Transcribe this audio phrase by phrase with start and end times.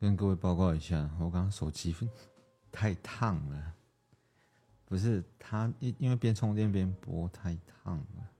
[0.00, 1.94] 跟各位报告一下，我刚刚手机
[2.72, 3.74] 太烫了，
[4.86, 8.30] 不是它因因为边充电边播太烫了，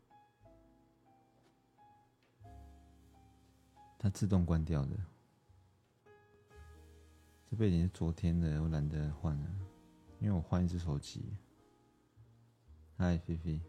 [3.98, 4.96] 它自动关掉的。
[7.50, 9.50] 这背景是昨天的，我懒得换了，
[10.18, 11.22] 因为我换一只手机。
[12.96, 13.60] 嗨，菲菲。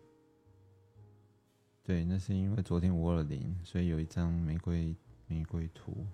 [1.83, 4.95] 对，那是因为昨天五二零，所以有一张玫瑰
[5.27, 6.07] 玫瑰图。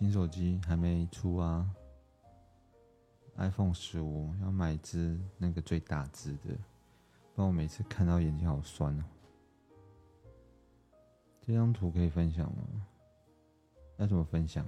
[0.00, 1.70] 新手机还没出啊
[3.36, 6.56] ，iPhone 十五要买只那个最大只的，
[7.34, 9.04] 不然我每次看到眼睛好酸哦。
[11.42, 12.86] 这张图可以分享吗？
[13.98, 14.66] 要怎么分享？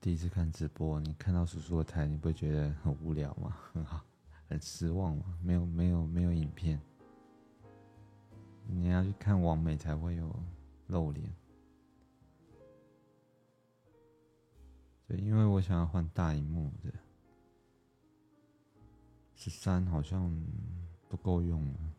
[0.00, 3.56] 第一次看直播，你看到叔叔的台，你不会觉得很无聊吗？
[3.72, 4.04] 很好，
[4.48, 5.38] 很失望嘛？
[5.42, 6.80] 没有，没有，没有影片，
[8.66, 10.34] 你要去看网美才会有
[10.88, 11.34] 露脸。
[15.06, 16.92] 对，因为我想要换大荧幕的。
[19.36, 20.34] 十三好像
[21.08, 21.92] 不够用了，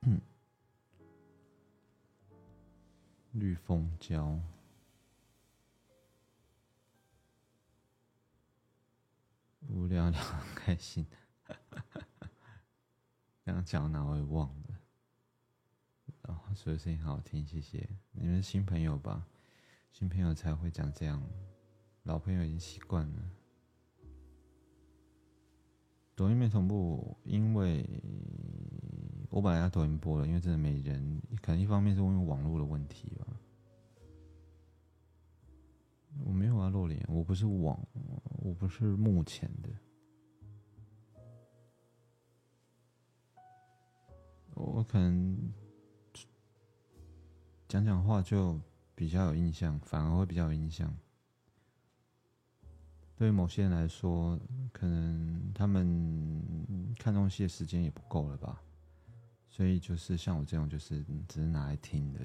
[3.32, 4.40] 绿蜂胶，
[10.10, 11.06] 聊聊很开心，
[13.44, 14.80] 刚刚讲到哪我也忘了？
[16.22, 19.26] 然后说的声音好好听，谢谢你们新朋友吧，
[19.92, 21.22] 新朋友才会讲这样，
[22.02, 23.30] 老朋友已经习惯了。
[26.16, 27.88] 抖音没同步，因为
[29.30, 33.26] 我本来要抖音播了，因为真的没人，可能一方面是因为网络的问题吧。
[36.24, 37.80] 我没有要露脸，我不是网，
[38.42, 39.70] 我不是目前的，
[44.60, 45.52] 我可能
[47.68, 48.60] 讲讲话就
[48.94, 50.94] 比较有印象，反而会比较有印象。
[53.16, 54.38] 对于某些人来说，
[54.72, 58.62] 可能他们看东西的时间也不够了吧，
[59.48, 62.20] 所以就是像我这种，就是只是拿来听的。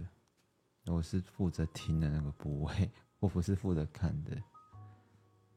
[0.85, 4.41] 我是负责听的那个部位， 我不是负责看的。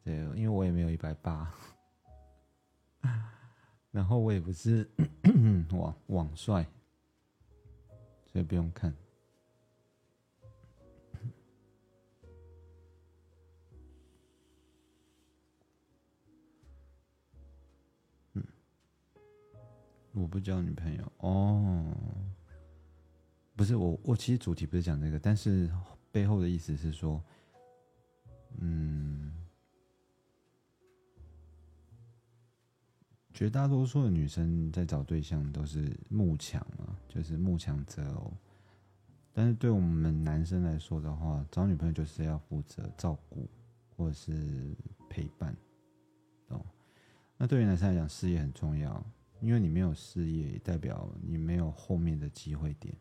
[0.03, 1.53] 对，因为我也没有一百八，
[3.99, 4.89] 然后我也不是
[5.75, 6.65] 网网帅，
[8.27, 8.95] 所以不用看。
[20.13, 21.13] 我不交女朋友。
[21.17, 21.93] 哦，
[23.57, 25.69] 不是我，我其实主题不是讲这个，但是
[26.13, 27.21] 背后的意思是说，
[28.59, 29.38] 嗯，
[33.39, 38.33] 绝大多数的女生在找对象都是慕强嘛，就是慕强择偶，
[39.33, 43.49] 但是对我们男生来说的话，找女朋友就是要负责照顾
[43.97, 44.75] 或者是
[45.09, 45.57] 陪伴，
[46.49, 46.61] 哦，
[47.37, 49.01] 那对于男生来讲，事业很重要。
[49.41, 52.93] 因为你没有事业，代表你没有后面的机会点。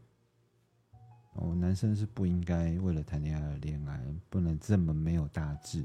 [1.34, 4.00] 哦，男生是不应该为了谈恋爱而恋爱，
[4.30, 5.84] 不能这么没有大志。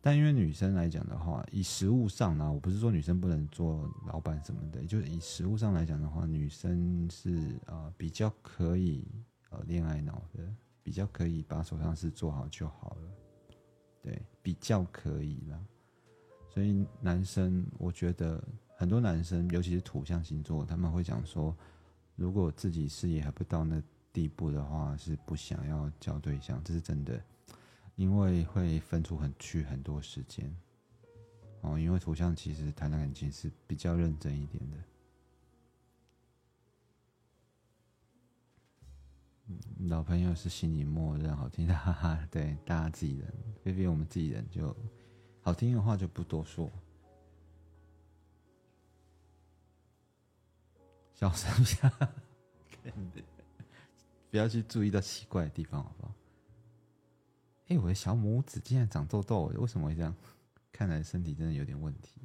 [0.00, 9.06] 但因为女生来讲的话，以实物上呢，我不是说女生不能做老板什么的，就是以实物上来讲的话，女生是呃比较可以
[9.50, 10.42] 呃恋爱脑的，
[10.82, 13.56] 比较可以把手上事做好就好了，
[14.02, 15.60] 对，比较可以了。
[16.48, 18.42] 所以男生，我觉得。
[18.76, 21.54] 很多男生，尤其是土象星座，他们会讲说，
[22.16, 27.22] 如果自己事业还不到那地步的话，是不想要交对象，这是真的，
[28.00, 30.50] 因为会分出很去很多时间。
[31.60, 34.78] 哦，因为图像其实谈感情是比较认真一点的。
[39.90, 44.74] 老朋友是心里默认好听的，哈哈，对，大家自己人，菲菲我们自己人就
[45.42, 46.70] 好听的话就不多说。
[51.12, 51.92] 小声下，
[54.30, 56.14] 不要去注意到奇怪的地方，好不好？
[57.70, 60.14] 哎，我的小拇指竟然长痘痘，为什么会这样？
[60.72, 62.20] 看来身体真的有点问题。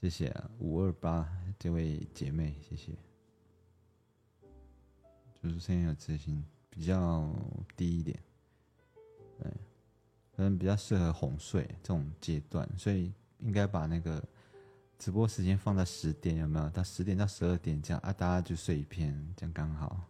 [0.00, 1.28] 谢谢啊，五二八
[1.58, 2.92] 这位姐妹，谢谢。
[5.42, 7.34] 就是声音有磁性，比较
[7.76, 8.18] 低一点，
[9.38, 9.50] 对，
[10.36, 14.22] 可能比较适合哄睡这种阶段，所以应该把那个。
[14.98, 16.68] 直播时间放在十点，有没有？
[16.68, 20.09] 到十点到十二点这样啊，大家就睡一片，这样刚好。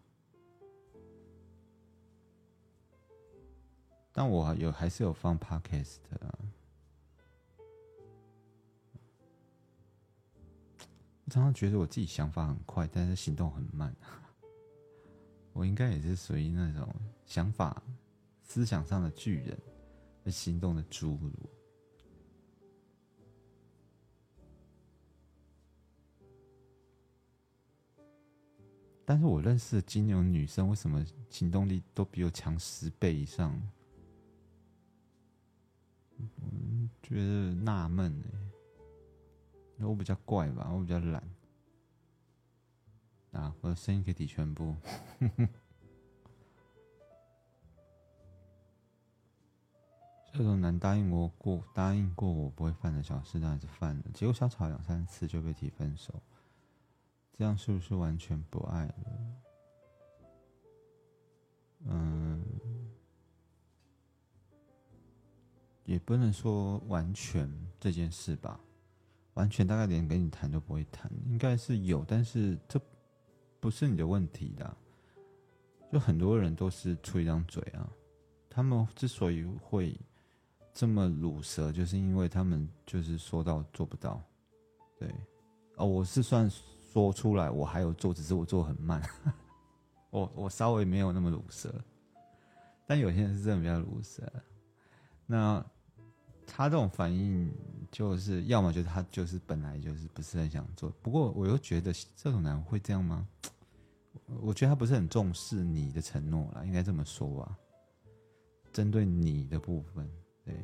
[4.13, 6.39] 但我有还是有放 podcast 啊。
[11.25, 13.95] 我常常觉得我自己想法很快，但是行动很慢。
[15.55, 16.93] 我应该也是属于那种
[17.25, 17.83] 想法、
[18.43, 19.57] 思想上的巨人，
[20.27, 21.33] 行动的侏儒。
[29.05, 33.61] 但是我认识的金牛女生，为什么行动力都比我强十倍以上？
[36.43, 38.13] 嗯，觉得纳闷
[39.79, 41.23] 哎，我比较怪吧，我比较懒
[43.33, 44.77] 啊，我的声音可以抵全部。
[50.33, 54.05] 这种难答应我过，答应过我不会犯的小事，当然是犯了。
[54.15, 56.15] 结果小吵两三次就被提分手。
[57.33, 58.95] 这样是不是完全不爱了？
[61.87, 62.45] 嗯，
[65.91, 67.51] 也不能说完全
[67.81, 68.61] 这件事吧。
[69.35, 72.81] 完全大概连跟你谈都不会谈，应该是有，但是这
[73.59, 74.77] 不是你的问题的。
[75.93, 77.91] 就很多人都是出一张嘴啊，
[78.49, 79.99] 他们之所以会
[80.73, 84.23] 这么鲁蛇，就是因为他们就是说到做不到。
[84.99, 85.13] 对，
[85.77, 86.51] 哦，我是算。
[86.93, 89.01] 说出来，我还有做，只是我做很慢。
[90.11, 91.73] 我我稍微没有那么鲁蛇，
[92.85, 94.29] 但有些人是真的比较鲁蛇。
[95.25, 95.65] 那
[96.53, 97.51] 他这种反应，
[97.91, 100.91] 就是要么就是他就是本来就是不是很想做。
[101.01, 103.27] 不过我又觉得这种男会这样吗？
[104.43, 107.57] 我觉得他不是很重视你的承诺了，应该这么说吧。
[108.73, 110.09] 针对你的部分，
[110.45, 110.55] 对。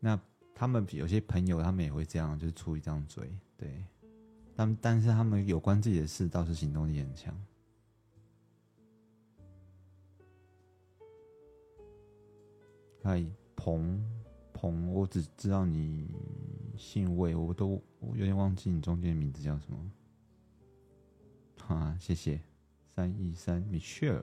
[0.00, 0.18] 那
[0.54, 3.84] 他们有些朋友，他们也会这样，就是出一张嘴，对。
[4.56, 7.36] 但但是他们有关自己的事倒是行动力很强。
[13.02, 13.24] 嗨，
[13.54, 14.00] 彭
[14.54, 16.08] 彭，我只知道你
[16.78, 19.90] 姓魏，我都我有点忘记你中间的名字叫什么。
[21.60, 22.40] 好，谢谢。
[22.94, 24.22] 三一三，Michelle。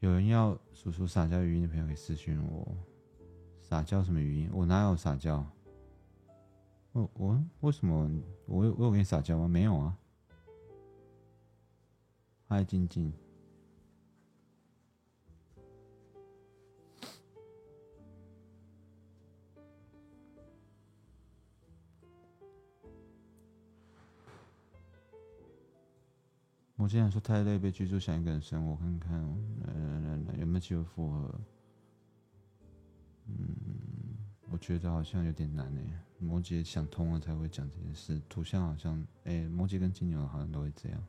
[0.00, 2.74] 有人要叔叔撒娇语音的朋友可以私信我。
[3.60, 4.50] 撒娇什么语音？
[4.52, 5.44] 我哪有撒娇？
[6.92, 8.10] 我我为什么
[8.46, 9.46] 我我有跟你撒娇吗？
[9.46, 9.98] 没有啊。
[12.46, 13.12] 嗨，静静。
[26.84, 29.18] 我今天说太累，被居住想一个人生活，看看
[29.64, 31.40] 呃有没有机会复合。
[33.26, 34.18] 嗯，
[34.50, 35.98] 我觉得好像有点难诶。
[36.18, 41.02] 摩羯想通了才会讲这件事，图像好像，哎，摩羯跟金牛好像都会这样。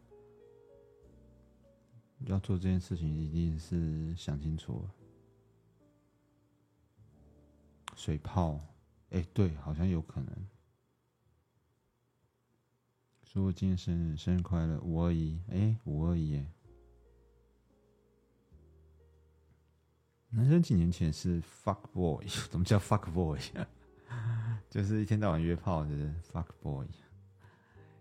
[2.28, 4.90] 要做这件事情，一定是想清楚了。
[7.98, 8.62] 水泡，
[9.10, 10.34] 哎，对，好像有可能。
[13.36, 16.42] 祝我今天生日，生日快乐，五二一，哎，五二一，
[20.30, 23.38] 男生几年前是 fuck boy， 怎么叫 fuck boy？
[24.72, 25.90] 就是一天到晚约炮的
[26.32, 26.88] fuck boy，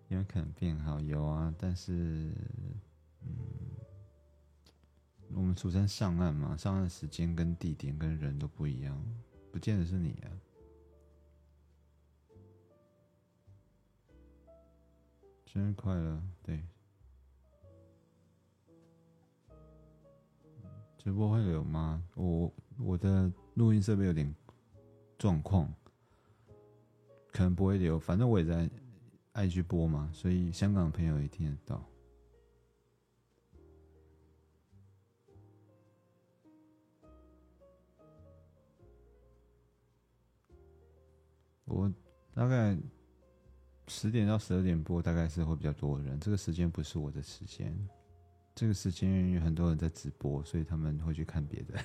[0.06, 2.32] 因为可能变好有啊，但是，
[3.22, 3.36] 嗯，
[5.32, 9.04] 我们出生上岸嘛，上岸时间跟地点跟人都不一样，
[9.50, 10.30] 不见得是你啊。
[15.54, 16.60] 生日快乐，对。
[20.98, 22.02] 直播会有吗？
[22.16, 24.34] 我我的录音设备有点
[25.16, 25.72] 状况。
[27.30, 28.68] 可能不会留，反正我也在
[29.30, 31.84] 爱去播嘛，所以香港的朋友也听得到。
[41.64, 41.92] 我
[42.32, 42.76] 大概
[43.86, 46.18] 十点到十二点播，大概是会比较多的人。
[46.18, 47.76] 这个时间不是我的时间，
[48.54, 51.78] 这个时间有很多人在直播，所以他们会去看别的。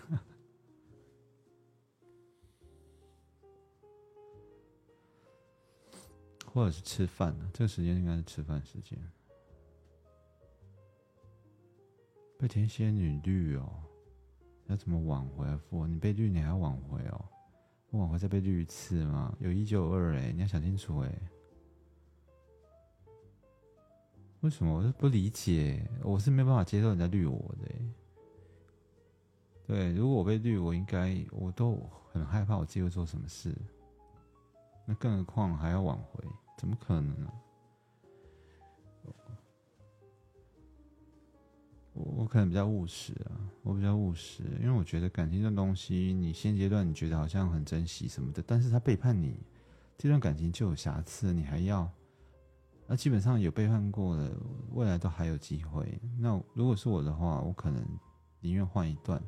[6.52, 7.50] 或者是吃饭呢？
[7.54, 8.98] 这个时间应该是吃饭时间。
[12.40, 13.70] 被天蝎女绿哦，
[14.66, 15.62] 要怎么挽回啊？
[15.70, 17.26] 父，你被绿，你还要挽回哦？
[17.92, 19.36] 挽回再被绿一次吗？
[19.40, 21.22] 有一就有二哎，你要想清楚哎。
[24.42, 24.74] 为什么？
[24.74, 27.76] 我是不理解，我是没办法接受人家绿我的。
[29.68, 31.78] 对，如果我被绿，我应该我都
[32.12, 33.54] 很害怕，我自己会做什么事。
[34.86, 36.24] 那更何况还要挽回，
[36.58, 37.32] 怎么可能呢？
[41.94, 49.36] 我我可能比较务实啊，我比较务实，因为我觉得感情这种东西，你现阶段你觉得好像很珍惜什么的，但是他背叛你，
[49.98, 51.92] 这段感情就有瑕疵，你还要，
[52.92, 54.36] 那基本上有背叛过的，
[54.72, 56.02] 未来都还有机会。
[56.18, 57.86] 那如果是我的话，我可能
[58.40, 59.22] 宁愿换一段，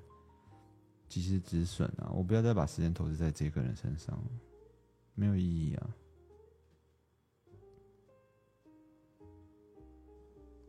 [1.07, 4.19] 及时止损啊，我不要再把时间投资在这个人身上，
[5.13, 5.89] 没有意义啊。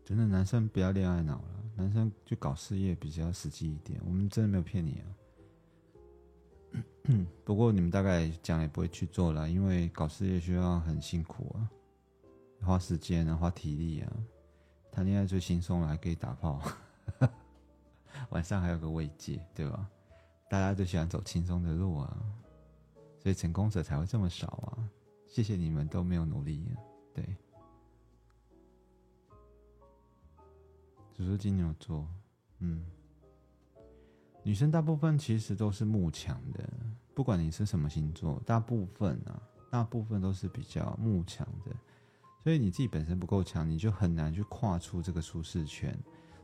[0.05, 1.65] 真的，男生不要恋爱脑了。
[1.75, 5.09] 男生就搞事业比较实际一点，我们真的没有骗你啊。
[7.43, 11.71] 不过你们大概讲也不会去做了，因为搞事业需要很辛苦啊，
[12.65, 14.13] 花时间啊，花体力啊。
[14.91, 16.61] 谈恋爱最轻松了，还可以打炮，
[18.31, 19.89] 晚上还有个慰藉，对吧？
[20.51, 22.23] 大家都喜欢走轻松的路啊，
[23.19, 24.89] 所以成功者才会这么少啊。
[25.27, 26.63] 谢谢你们都没有努力，
[27.15, 27.25] 对。
[31.15, 32.07] 只是金牛座，
[32.59, 32.85] 嗯，
[34.43, 36.69] 女生大部分其实都是慕强的，
[37.15, 39.41] 不管你是什么星座，大部分啊，
[39.71, 41.75] 大部分都是比较慕强的，
[42.43, 45.97] 所以你自己本身不够强，你就很难去跨出这个舒适圈，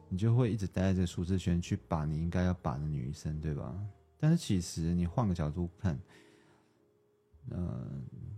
[0.09, 3.77] 你就会一直待在这个舒适圈去把你应该要把的女生，对吧？
[4.17, 5.99] 但是其实你换个角度看，
[7.51, 7.85] 呃，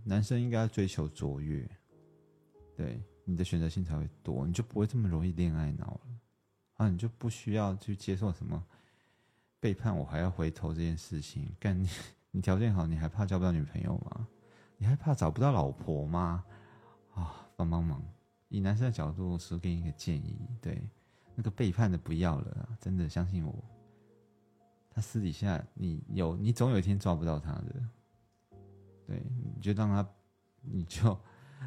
[0.03, 1.69] 男生应该要追求卓越，
[2.75, 6.01] 对，你的选择性才会多，你就不会这么容易恋爱脑了。
[6.77, 8.63] 啊你就不需要去接受什么
[9.59, 11.47] 背叛，我还要回头这件事情。
[11.59, 11.87] 干你，
[12.31, 14.27] 你条件好，你还怕交不到女朋友吗？
[14.77, 16.43] 你还怕找不到老婆吗？
[17.13, 18.03] 啊，帮帮忙！
[18.49, 20.81] 以男生的角度，是给你一个建议：对，
[21.35, 23.53] 那个背叛的不要了，真的相信我。
[24.89, 27.75] 他私底下，你有，你总有一天抓不到他的。
[29.05, 29.23] 对，
[29.55, 30.07] 你就让他，
[30.61, 31.17] 你就，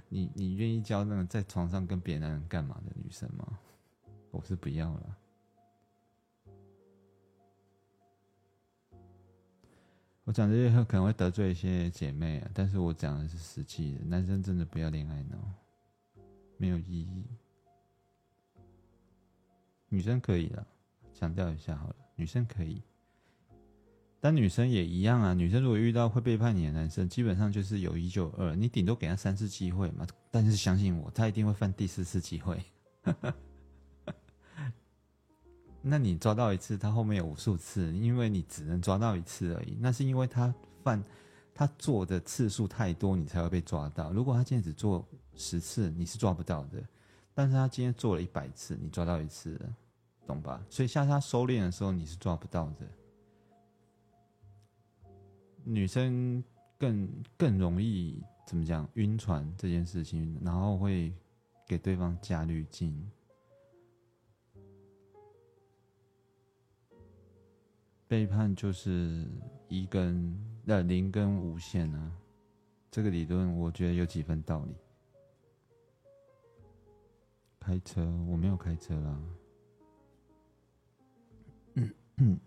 [0.08, 3.58] 你你愿意交那个在床上跟别的男人干嘛的女生吗？
[4.30, 5.16] 我是不要了。
[10.24, 14.04] 我讲这些可能会得罪一些姐妹啊，但是我讲的是实际的。
[14.04, 15.38] 男生真的不要恋爱脑，
[16.56, 17.25] 没有意义。
[19.88, 20.66] 女生可以了，
[21.12, 22.82] 强调一下好了，女生可以，
[24.20, 25.32] 但女生也一样啊。
[25.34, 30.06] 女生如果遇到会背叛你的男生，基本上就是有一就二，你顶多给他三次机会嘛。
[30.30, 32.61] 但是相信我，他一定会犯第四次机会。
[35.80, 39.76] 那你抓到一次，他后面有无数次，因为你只能抓到一次而已。
[39.78, 41.04] 那是因为他犯，
[41.54, 44.11] 他做的次数太多，你才会被抓到。
[44.11, 46.82] 如果他今天只做十次，你是抓不到的。
[47.34, 49.76] 但是他今天做了一百次，你抓到一次了，
[50.26, 50.64] 懂吧？
[50.70, 52.86] 所以下次他收敛的时候，你是抓不到的。
[55.64, 56.44] 女生
[56.78, 61.12] 更更容易怎么讲晕船这件事情，然后会
[61.66, 63.10] 给对方加滤镜。
[68.06, 69.26] 背叛就是
[69.66, 72.12] 一根呃零跟无限啊，
[72.90, 74.76] 这个理论我觉得有几分道理。
[77.64, 79.18] 开车我没有开车啦，
[82.18, 82.38] 嗯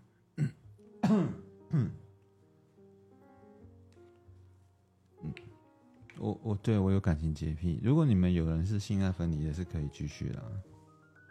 [6.20, 10.42] 我我对我有感情洁癖，如果你们有人是性爱分离的，是可以继续啦，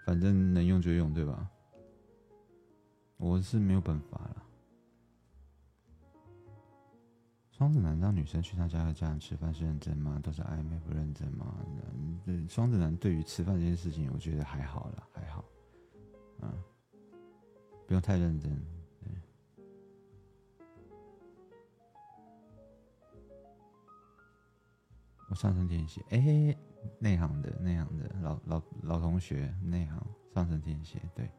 [0.06, 1.50] 反正能用就用，对吧？
[3.16, 4.44] 我是没有办法了。
[7.58, 10.20] 双子男让女生去他家和家人吃饭是认真吗？
[10.24, 11.56] 都是暧昧不认真吗？
[12.26, 15.44] 嗯，双子男对于吃饭这件事情，我觉得还好了，还好，
[16.42, 16.54] 嗯，
[17.88, 18.64] 不用太认真。
[25.30, 26.56] 我上升天蝎，哎，
[27.00, 30.00] 内行的，内行的老老老同学，内行，
[30.34, 31.30] 上升天蝎，对。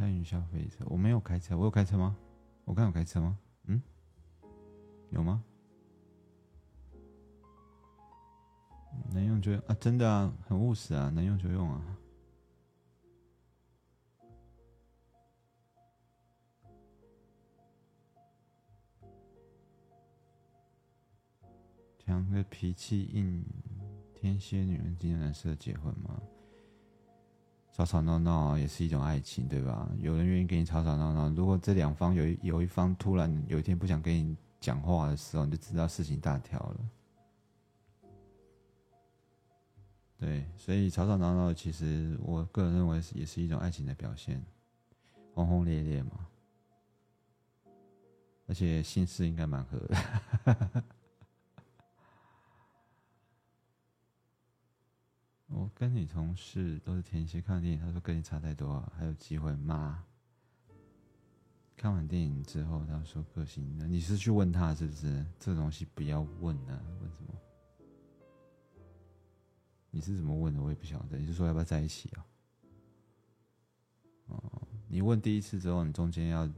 [0.00, 2.16] 开云霄飞车，我没有开车，我有开车吗？
[2.64, 3.38] 我刚有开车吗？
[3.64, 3.82] 嗯，
[5.10, 5.44] 有吗？
[9.12, 11.98] 能用就用啊，真的啊，很务实啊，能用就用啊。
[21.98, 23.44] 讲个脾气硬，
[24.14, 26.22] 天蝎女人今天适合结婚吗？
[27.72, 29.88] 吵吵闹闹也是一种爱情，对吧？
[29.98, 31.30] 有人愿意跟你吵吵闹闹。
[31.30, 36.76] 如果这两方有有一方突然有一天不想跟你讲话的时候，你就知道事情大条了。
[40.18, 44.44] 对，所以吵吵闹闹其实我个人认为也是一种爱情的表现，
[45.32, 46.26] 轰轰烈烈嘛，
[48.46, 50.84] 而且心思应该蛮合的。
[55.52, 60.04] 我跟你同事都是天蝎，看电影他说跟你差太多，还有机会吗？
[61.76, 65.26] 看完电影之后他说个性，那你是去问他是不是？
[65.40, 67.34] 这东西不要问啊，问什么？
[69.90, 70.62] 你是怎么问的？
[70.62, 71.18] 我也不晓得。
[71.18, 72.24] 你是说要不要在一起啊？
[74.28, 76.48] 哦，你问第一次之后，你中间要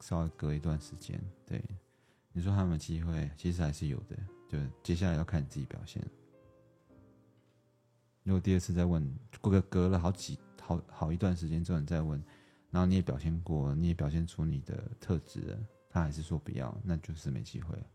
[0.00, 1.20] 稍微隔一段时间。
[1.44, 1.62] 对，
[2.32, 3.30] 你说还有没有机会？
[3.36, 4.16] 其实还是有的，
[4.48, 6.02] 就接下来要看你自己表现。
[8.22, 9.02] 如果第二次再问，
[9.40, 12.22] 过个隔了好几好好一段时间之后你再问，
[12.70, 15.58] 然后你也表现过，你也表现出你的特质了，
[15.88, 17.86] 他还是说不要，那就是没机会了。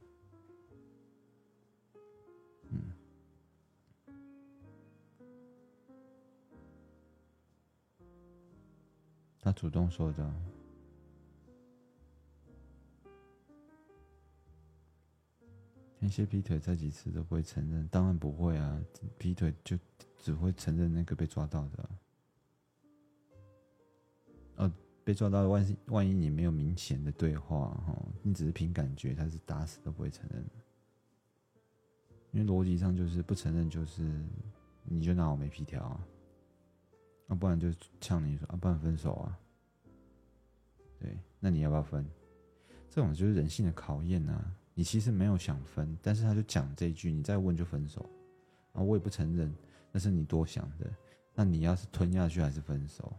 [2.70, 2.92] 嗯。
[9.40, 10.34] 他主动说的，
[16.00, 18.82] 那些劈腿再几次都不会承认，当然不会啊，
[19.20, 19.78] 劈腿就
[20.26, 21.90] 只会承认那个被抓到的。
[24.56, 24.72] 哦，
[25.04, 30.44] 被抓到，万万一你没有明显的对话哈，你只是凭感觉，他是打死都不会承认，
[32.32, 34.02] 因为逻辑上就是不承认就是
[34.84, 36.08] 你就拿我没皮条啊。
[37.28, 39.40] 要不然就呛你说啊，不然分手啊。
[40.98, 42.04] 对，那你要不要分？
[42.90, 44.56] 这种就是人性的考验啊。
[44.74, 48.10] 你其实没有想分，但是他就讲这一句，你再问就分手。
[48.74, 49.56] 啊，我也不承认，
[49.96, 50.94] 那是你多想的。
[51.34, 53.14] 那你要是吞下去还是分手？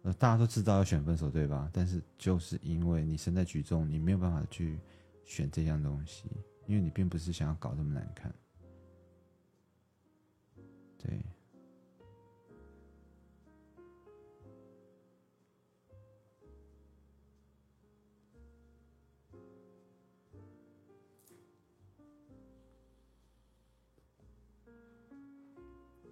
[0.00, 1.68] 呃，大家都知道要选分手，对吧？
[1.70, 4.80] 但是就是因为你身在局中，你没有办法去
[5.22, 6.30] 选这样东西，
[6.66, 8.34] 因为你并不是想要搞这么难看。
[10.96, 11.22] 对。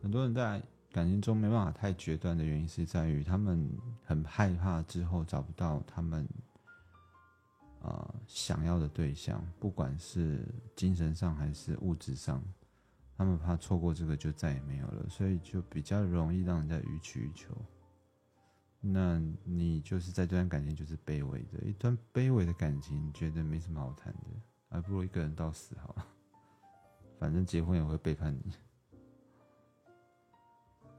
[0.03, 0.61] 很多人在
[0.91, 3.71] 感情中没办法太决断的原因，是在于他们
[4.05, 6.29] 很害怕之后找不到他们
[7.81, 12.43] 啊想要的对象，不管是精神上还是物质上，
[13.17, 17.55] 他们怕错过这个就再也没有了，所以就比较容易让人家予取予求。
[18.81, 24.31] 那你就是在这段感情就是卑微的一段卑微的感情，觉得没什么好谈的，
[24.69, 26.07] 还不如一个人到死好了，
[27.21, 28.53] 反正结婚也会背叛你。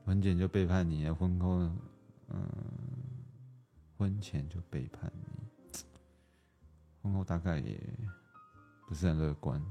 [0.05, 1.69] 婚前就背叛你，婚后，
[2.27, 2.47] 嗯，
[3.97, 5.79] 婚前就背叛你，
[7.01, 7.79] 婚后大概也
[8.87, 9.61] 不是很乐观。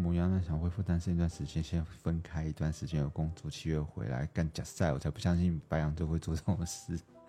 [0.00, 6.98] 母羊呢，想恢复单身一段时间，先分开一段时间，有工作，七月回来干假赛，我才不相信白羊座会做这种事。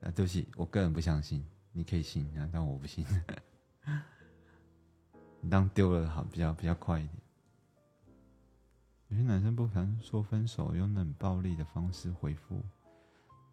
[0.00, 3.04] 啊，对不起，我个人不相信，你可以信啊，但我不信。
[5.42, 7.14] 你当丢了好，比较比较快一点。
[9.08, 12.60] 有些男生不敢说分手，用冷暴力的方式回复。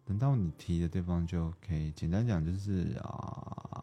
[0.04, 3.73] 等到你提的对方就 OK，简单讲就是啊，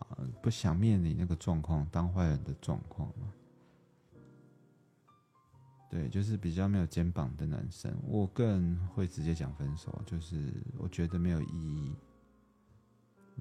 [0.42, 3.34] 不想面临那个状况，当坏人的状况嘛。
[5.90, 11.94] 对，就是比较没有肩膀的男生，我个人会直接讲分手，就是我觉得没有意义，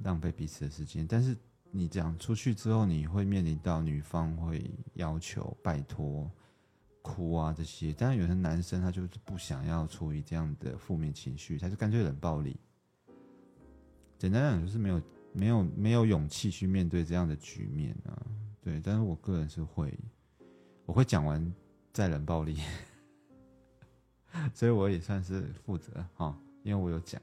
[0.02, 1.06] 浪费彼此的时间。
[1.06, 1.36] 但是
[1.70, 6.28] 你讲出去之后，你会面临到女方会要求拜托、
[7.02, 12.58] 哭啊这些，但是有些男生他就是不想要处理这样的负面情绪，他就干脆冷暴力。
[14.18, 15.00] 简单讲就是没有
[15.32, 18.26] 没有没有勇气去面对这样的局面啊，
[18.60, 19.96] 对，但是我个人是会，
[20.84, 21.52] 我会讲完
[21.92, 22.58] 再冷暴力，
[24.52, 27.20] 所以我也算是负责哈，因为我有讲。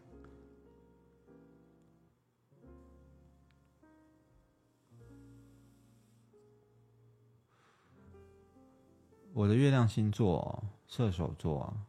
[9.34, 11.86] 我的月亮星座射手座啊，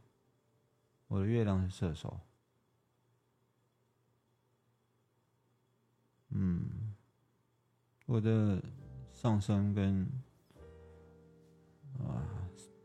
[1.07, 2.21] 我的月亮是射手。
[6.31, 6.95] 嗯，
[8.07, 8.63] 我的
[9.13, 10.07] 上升跟
[11.99, 12.23] 啊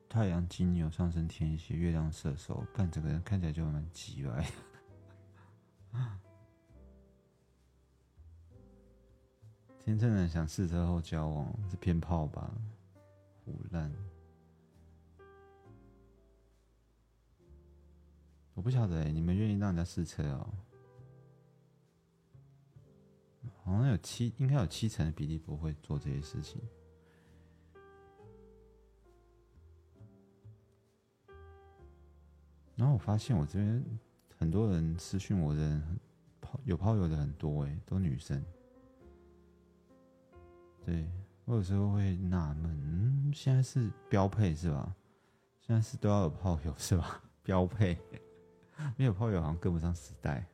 [0.09, 4.45] 太阳金牛上升天蝎，月亮射手，看这个人看起来就蛮急歪。
[9.79, 12.49] 天秤男想试车后交往是偏炮吧？
[13.43, 13.91] 胡烂，
[18.53, 20.49] 我不晓得哎，你们愿意让人家试车哦？
[23.63, 26.61] 好像有七，应该有七成的比例不会做这些事情。
[32.75, 33.83] 然后我发现我这边
[34.37, 35.99] 很多人私讯我的人，
[36.41, 38.43] 泡有泡友的很多哎，都女生。
[40.85, 41.09] 对
[41.45, 44.93] 我有时候会纳闷，嗯，现在是标配是吧？
[45.61, 47.23] 现在是都要有炮友是吧？
[47.43, 47.97] 标配，
[48.97, 50.45] 没有炮友好像跟不上时代。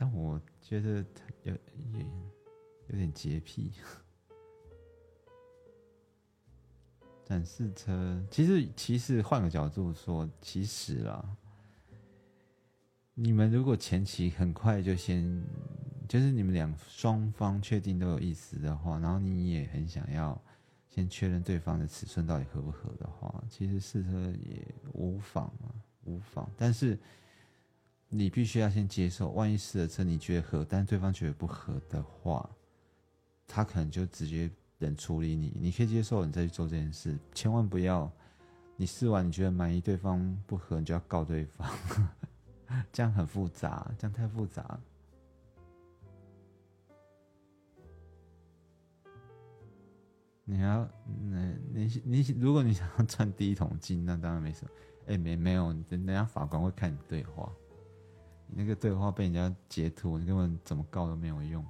[0.00, 1.04] 但我觉得
[1.42, 2.00] 有有
[2.88, 3.70] 有点洁癖。
[7.22, 11.36] 展示车，其实其实换个角度说，其实啦，
[13.12, 15.44] 你们如果前期很快就先，
[16.08, 20.42] 就是你们两双方确定都有意思的话，然后你也很想要
[20.88, 25.68] 先确认对方的尺寸到底合不合的话，其实试车也无妨啊，
[26.04, 26.50] 无妨。
[26.56, 26.98] 但是
[28.10, 32.50] 你必须要先接受，万一试了车你觉得合，但对方觉得不合的话，
[33.46, 34.50] 他可能就直接。
[34.80, 38.10] 人处理你，你可以接受，你再去做这件事，千万不要，
[38.76, 41.70] 你试完你觉得满意，对方不合，你就要告对方，
[42.90, 44.80] 这样很复杂，这样太复杂。
[50.46, 50.88] 你要，
[51.28, 54.70] 那你你如果你想要赚第一桶金，那当然没什么。
[55.08, 57.52] 哎，没没有，人家法官会看你对话，
[58.52, 61.64] 那个对话被人家截图，你根本怎么告都没有用。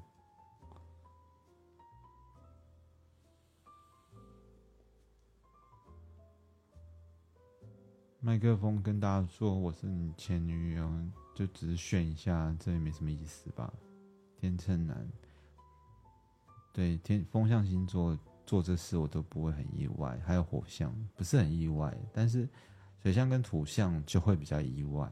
[8.23, 10.91] 麦克风跟大家说我是你前女友，
[11.35, 13.73] 就只是炫一下，这也没什么意思吧？
[14.37, 15.09] 天秤男，
[16.71, 22.47] 对天风象星座做这事我都不会很意外，还有火象不是很意外，但是
[23.03, 25.11] 水象跟土象就会比较意外。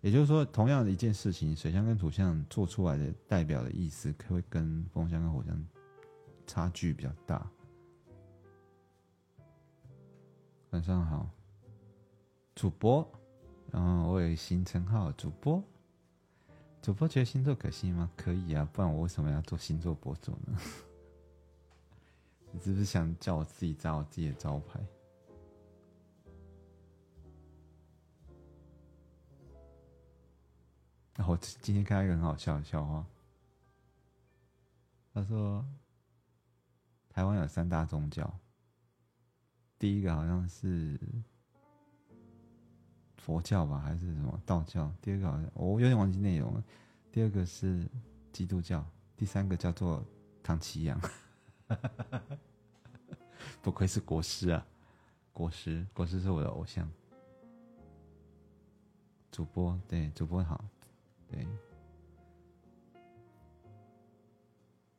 [0.00, 5.66] 也就是说，同样的一件事情，水象跟土象做出来的代表的意思，会跟风象跟火象
[6.46, 7.50] 差距比较大。
[10.70, 11.28] 晚上好。
[12.54, 13.08] 主播，
[13.70, 15.62] 然后我有新称号，主播。
[16.82, 18.10] 主播觉得星座可信吗？
[18.16, 20.58] 可以啊，不然我为什么要做星座博主呢？
[22.50, 24.80] 你是不是想叫我自己砸我自己的招牌？
[31.18, 33.04] 然后今天看到一个很好笑的笑话，
[35.12, 35.66] 他说
[37.10, 38.32] 台湾有三大宗教，
[39.78, 40.98] 第一个好像是。
[43.16, 44.90] 佛教吧，还是什么道教？
[45.02, 46.64] 第二个好像我有点忘记内容了。
[47.12, 47.86] 第二个是
[48.32, 48.82] 基督教，
[49.18, 50.02] 第三个叫做
[50.42, 50.98] 唐奇阳。
[53.60, 54.66] 不愧是国师啊，
[55.30, 56.90] 国师，国师是我的偶像。
[59.30, 60.64] 主播对主播好，
[61.30, 61.46] 对，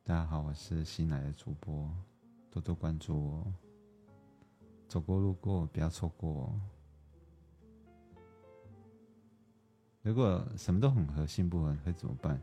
[0.04, 1.92] 大家好，我是新来的主播，
[2.52, 3.54] 多多关注我，
[4.88, 6.54] 走过路过不要错过。
[10.04, 12.40] 如果什么都很合，心不合会怎么办？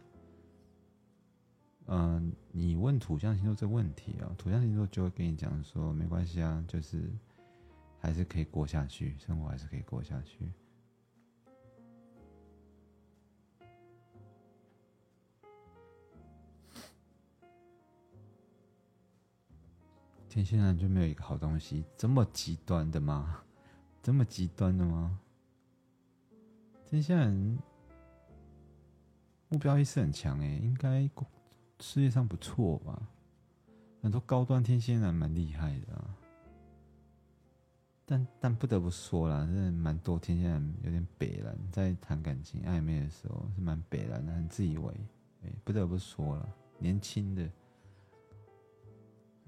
[1.87, 7.09] 嗯，你问土象星座这问题啊，土象星座就会跟你讲说，没关系啊，就是
[8.01, 10.51] 还是可以过下去，生活还是可以过下去。
[20.37, 23.43] 天蝎男就没有一个好东西，这么极端的吗？
[24.03, 25.19] 这么极端的吗？
[26.85, 27.59] 天蝎男
[29.49, 31.09] 目标意识很强诶，应该
[31.81, 33.09] 事业上不错吧？
[34.03, 36.15] 很多高端天蝎男蛮厉害的啊。
[38.05, 44.95] 但但不得不说啦，真的蛮多天蝎男有点北蓝，在谈感情暧昧的时候是蛮北蓝的，很自以为。
[45.45, 46.47] 哎，不得不说了，
[46.79, 47.51] 年轻的，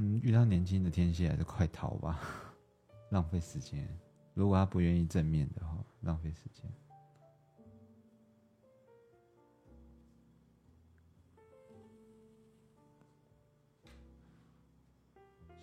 [0.00, 2.20] 嗯，遇到年轻的天蝎还是快逃吧，
[3.10, 3.88] 浪费时间。
[4.32, 6.64] 如果他不愿意正面的话，浪费时间。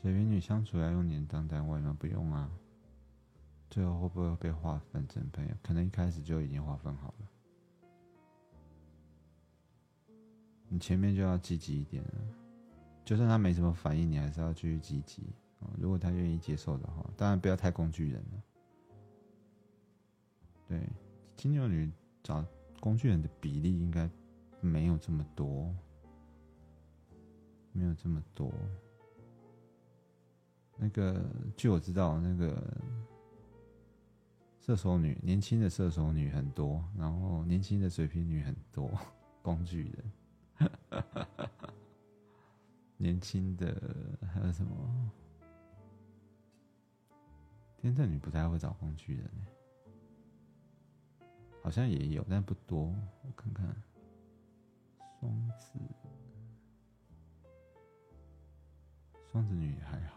[0.01, 1.95] 水瓶女相处要用年当单位吗？
[1.97, 2.51] 不用啊。
[3.69, 5.55] 最后会不会被划分成朋友？
[5.63, 7.27] 可能一开始就已经划分好了。
[10.67, 12.03] 你前面就要积极一点，
[13.05, 15.21] 就算他没什么反应，你还是要继续积极
[15.59, 15.69] 啊。
[15.77, 18.43] 如果他愿意接受的话，当然不要太工具人了。
[20.67, 20.89] 对，
[21.37, 21.91] 金牛女
[22.23, 22.43] 找
[22.79, 24.09] 工具人的比例应该
[24.59, 25.71] 没有这么多，
[27.71, 28.51] 没有这么多。
[30.75, 31.23] 那个，
[31.55, 32.61] 据我知道，那个
[34.59, 38.91] 射手女，年轻的射手女很多，然后年轻的水瓶女很多，
[39.43, 41.24] 工具人。
[43.05, 43.67] 年轻的
[44.33, 45.11] 还有什么？
[47.77, 49.29] 天秤女不太会找工具人，
[51.61, 52.91] 好像也有，但不多。
[53.21, 53.67] 我看看，
[55.19, 55.77] 双子，
[59.31, 60.14] 双子女还好，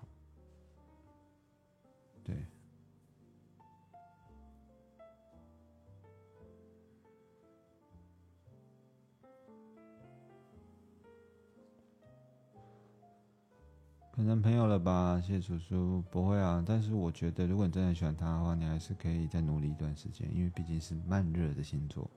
[14.19, 15.21] 有男朋友了吧？
[15.21, 16.03] 谢谢叔叔。
[16.11, 22.11] 不会啊，但是我觉得，如果你真的喜欢他的话，你还是可以再努力一段时间，因为毕竟是慢热的星座，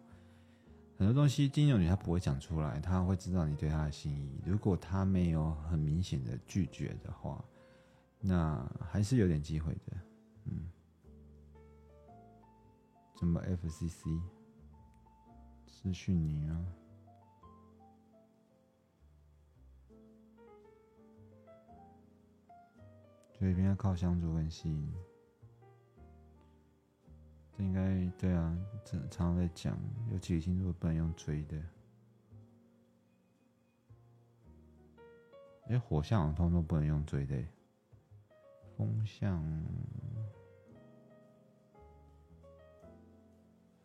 [0.97, 4.41] 很多东西金牛女她不会讲出来，她会知道你对她的心意。
[4.43, 7.45] 如果她没有很明显的拒绝的话，
[8.19, 9.97] 那还是有点机会的。
[10.45, 10.71] 嗯，
[13.15, 14.19] 怎么 FCC
[15.67, 16.65] 私讯你啊？
[23.41, 24.93] 所以，要靠相处跟吸引，
[27.57, 28.55] 这应该对啊。
[28.85, 29.75] 这常常在讲，
[30.11, 31.59] 有几个星座不能用追的。
[35.69, 37.35] 哎，火象通通不能用追的。
[38.77, 39.43] 风象，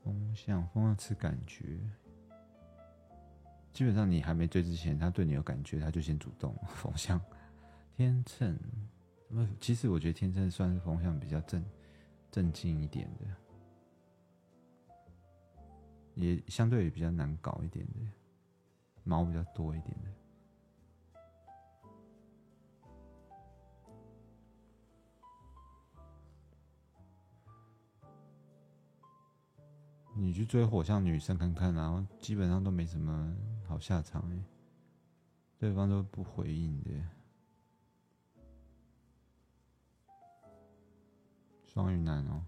[0.05, 1.81] 风象，风象吃感觉。
[3.73, 6.55] 基本上，你还没追之前，他对你有感觉，他就先主动。
[6.66, 7.19] 风象，
[7.97, 8.55] 天秤。
[9.29, 11.65] 那其实我觉得天秤算是风向比较正
[12.31, 13.27] 正经一点的，
[16.15, 18.01] 也相对也比较难搞一点的，
[19.05, 20.09] 毛比较多一点的。
[30.15, 33.37] 你去追火象女生看看，然后基本上都没什么
[33.67, 34.43] 好下场哎，
[35.59, 36.91] 对方都不回应的。
[41.77, 42.43] 双鱼男哦，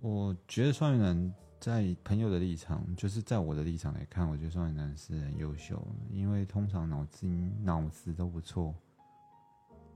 [0.00, 7.28] 我觉得双鱼男在朋友的立场，就是在我的立场来看，我觉得双鱼男是很优秀，因为通常脑子
[7.62, 8.74] 脑子都不错，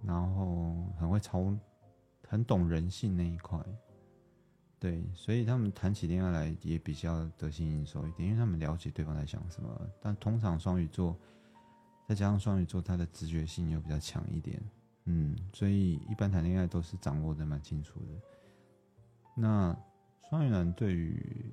[0.04, 1.52] 然后很会操，
[2.28, 3.58] 很懂人性那一块，
[4.78, 9.68] 对，所以他们谈起恋爱来也比较得心应手一点，因为他们了解对方在想什么。
[10.00, 11.18] 但通常双鱼座。
[12.08, 14.58] 再加上双鱼座，他的直觉性又比较强一点，
[15.04, 18.06] 嗯，所以一般谈恋爱都是掌握的蛮清楚的。
[19.34, 19.78] 那
[20.30, 21.52] 双鱼男对于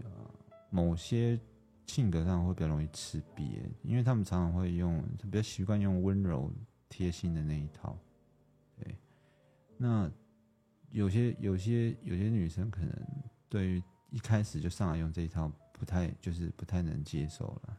[0.69, 1.37] 某些
[1.85, 6.49] 性格上会比较容易吃瘪，因为他们常常会用比较习惯用温柔
[6.87, 7.97] 贴心的那一套，
[8.77, 8.95] 对。
[9.77, 10.09] 那
[10.89, 12.97] 有些有些有些女生可能
[13.49, 17.77] 对于一开始就上来用这一套，不太就是不太能接受了。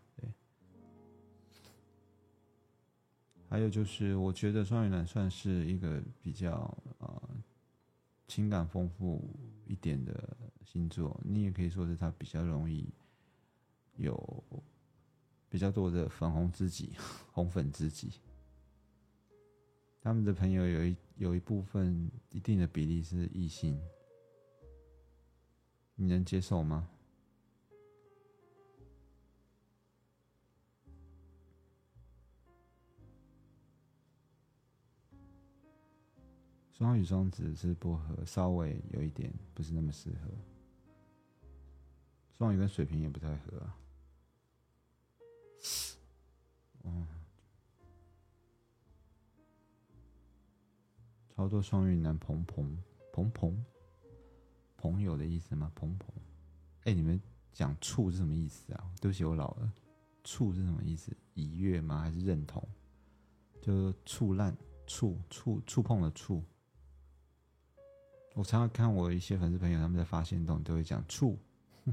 [3.48, 7.22] 还有就是，我觉得双鱼男算是一个比较呃
[8.26, 9.22] 情感丰富
[9.66, 12.92] 一点的星座，你也可以说是他比较容易
[13.96, 14.44] 有
[15.48, 16.92] 比较多的粉红知己、
[17.32, 18.14] 红粉知己。
[20.02, 23.80] 他们的朋友有一有一部分一定的比例是异性，
[25.94, 26.88] 你能接受吗？
[36.76, 40.28] 双鱼双子是不合，稍微有一点不是那么适合。
[42.36, 43.78] 双鱼跟水瓶也不太合啊。
[46.84, 47.06] 嗯，
[51.34, 52.78] 超多双鱼男鹏鹏
[53.10, 53.64] 鹏鹏
[54.76, 55.72] 朋友的意思吗？
[55.74, 56.14] 鹏鹏，
[56.84, 57.18] 哎，你们
[57.54, 58.92] 讲处是什么意思啊？
[59.00, 59.72] 对不起，我老了。
[60.24, 61.10] 处是什么意思？
[61.32, 62.02] 已阅吗？
[62.02, 62.62] 还是认同？
[63.62, 64.54] 就是触烂
[64.86, 66.44] 触触触碰的触。
[68.36, 71.38] 我常常看我一些粉丝朋友，他们在发现动都会讲“处”，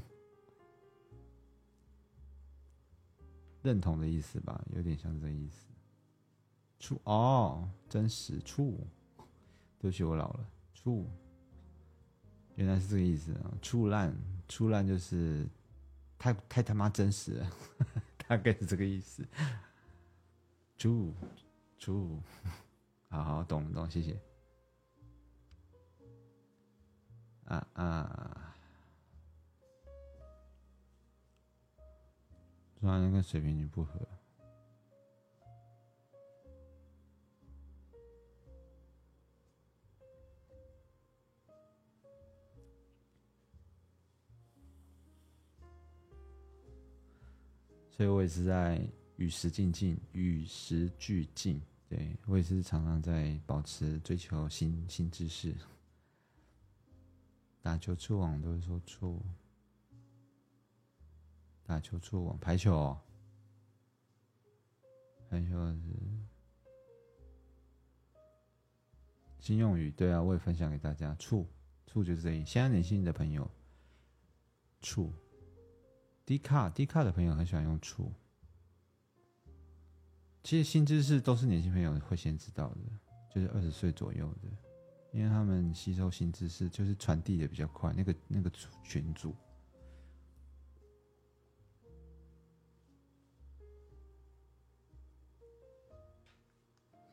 [3.64, 5.70] 认同的意思吧，有点像这个意思。
[6.80, 8.78] 处哦，真实处，
[9.80, 10.46] 对不起，我老了。
[10.74, 11.10] 处，
[12.56, 13.58] 原来是这个意思啊！
[13.62, 14.14] 处烂，
[14.50, 15.48] 处烂就是
[16.20, 17.50] 太太他妈真实了，
[18.28, 19.26] 大概是这个意思。
[20.78, 21.14] 处，
[21.80, 22.20] 处，
[23.08, 24.20] 好好懂懂，谢谢。
[27.46, 28.56] 啊啊！
[32.80, 34.00] 双鱼跟水瓶女不合。
[47.90, 48.86] 所以我也是在
[49.18, 51.62] 与时俱进，与时俱进。
[51.88, 55.56] 对我也是常常在保持追求新新知识。
[57.64, 59.22] 打球触网都是说触，
[61.64, 62.98] 打球触网排球，
[65.30, 65.80] 排球是
[69.40, 69.90] 新用语。
[69.92, 71.48] 对啊，我也分享给大家，触
[71.88, 72.44] 触就是这。
[72.44, 73.50] 现在年轻的朋友，
[74.82, 75.14] 触，
[76.26, 78.12] 低卡低卡的朋友很喜欢用触。
[80.44, 82.82] 其实新知识都是年轻朋友会先知道的，
[83.34, 84.50] 就是二十岁左右的，
[85.14, 87.94] 因为他们吸收新知识就是传递的比较快。
[87.94, 88.50] 那个那个
[88.84, 89.36] 群主，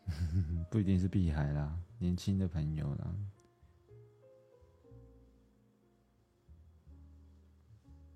[0.71, 3.15] 不一定是屁孩啦，年轻的朋友啦，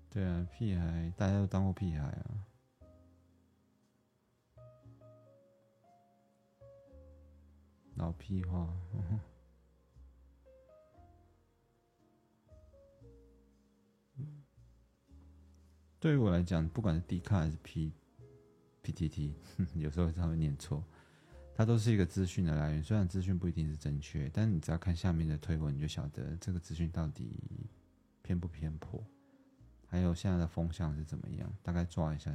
[0.09, 2.47] 对啊，屁孩大家都当过屁孩啊。
[7.97, 8.67] 老屁话。
[16.05, 17.91] 对于我来讲，不管是 D 卡还是 P
[18.83, 19.33] P T T，
[19.73, 20.83] 有时候他会念错，
[21.55, 22.83] 它都是一个资讯的来源。
[22.83, 27.41] 虽然资讯不一定是正确，但你只要看下面的推文，你就晓得这个资讯到底
[28.21, 29.03] 偏不偏颇，
[29.87, 32.31] 还有现在的风向是怎么样，大概抓一下。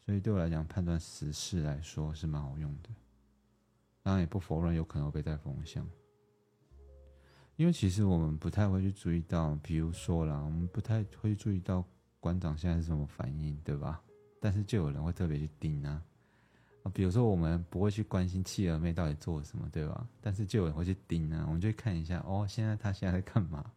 [0.00, 2.88] 所以对我来讲，判断时事来说是蛮好用的。
[4.02, 5.88] 当然也不否认有可能会被带风向，
[7.54, 11.86] 因为其实我们不太会去注意到，比如说啦，我们不太会注意到
[12.24, 14.02] 馆长现在是什么反应，对吧？
[14.40, 16.02] 但是就有人会特别去盯啊，
[16.94, 20.08] 比如说我们不会去关心企鹅妹到底做了什么，对吧？
[20.22, 23.70] 但是就有人会去盯啊，我们就看一下，哦，现在他现在在干嘛？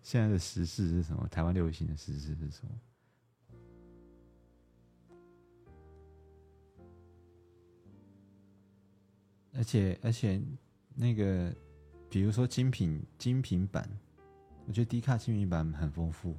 [0.00, 1.28] 现在的时事是什么？
[1.28, 2.72] 台湾流行的时事是什么？
[9.52, 10.40] 而且而且，
[10.94, 11.54] 那个，
[12.08, 13.86] 比如说精品精品版，
[14.66, 16.34] 我觉得低卡精品版很丰富，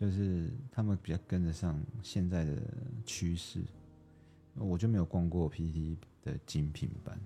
[0.00, 2.56] 就是他们比较跟得上现在的
[3.04, 3.62] 趋势。
[4.54, 7.20] 我就没有逛过 PT 的精品版。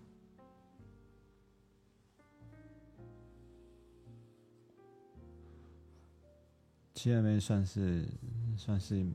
[6.94, 8.08] 七二妹算是
[8.56, 9.06] 算是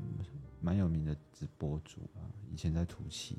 [0.61, 3.37] 蛮有名的直播主啊，以前在土奇。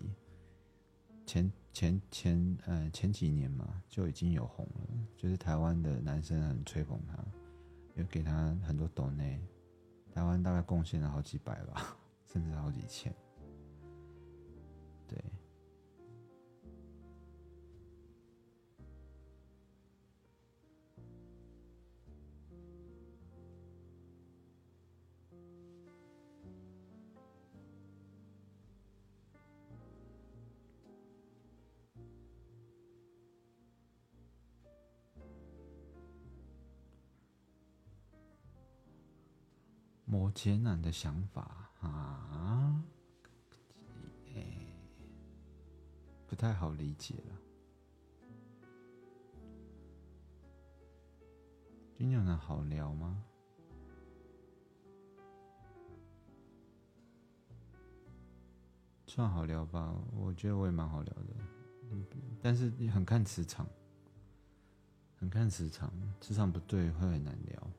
[1.27, 7.17] 前前前呃前几年嘛就已经有红了，就是台湾的男生很吹捧他，
[7.95, 9.41] 有给他很多抖内，
[10.13, 11.97] 台湾大概贡献了好几百吧，
[12.27, 13.15] 甚至好几千，
[15.09, 15.19] 对。
[40.43, 42.83] 艰难的想法啊，
[46.27, 47.37] 不太好理解了。
[51.95, 53.23] 金牛男好聊吗？
[59.07, 61.37] 算好聊吧，我觉得我也蛮好聊的，
[62.41, 63.69] 但是很看磁场，
[65.19, 67.71] 很看磁场，磁场不对会很难聊。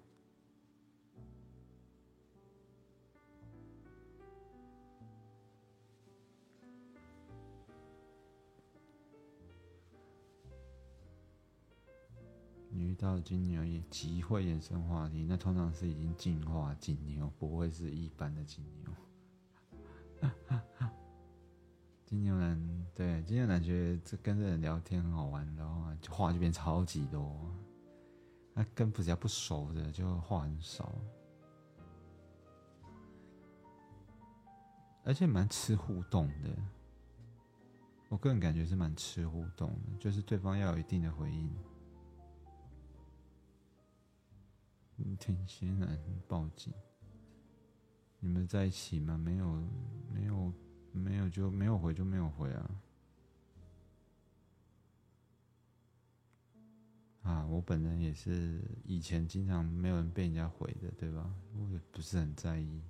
[12.73, 18.89] 你遇到金牛也极会衍生话题，那通常是已经进化金牛，不会是一般的金牛。
[22.05, 27.39] 金牛男对金牛男觉得这跟这人聊天很好玩，然后就话就变超级多。
[28.53, 30.93] 那跟比较不熟的就话很少，
[35.05, 36.49] 而且蛮吃互动的。
[38.09, 41.49] 我个人感觉是蛮吃互动的，就是对方要有一定的回应。
[45.19, 46.73] 挺显然报警。
[48.19, 49.17] 你们在一起吗？
[49.17, 49.63] 没有，
[50.13, 50.53] 没有，
[50.91, 52.81] 没有就没有回就没有回啊。
[57.23, 61.31] 啊，我本人也是以前经常没有人被人家回的，对吧？
[61.55, 62.81] 我也不是很在意，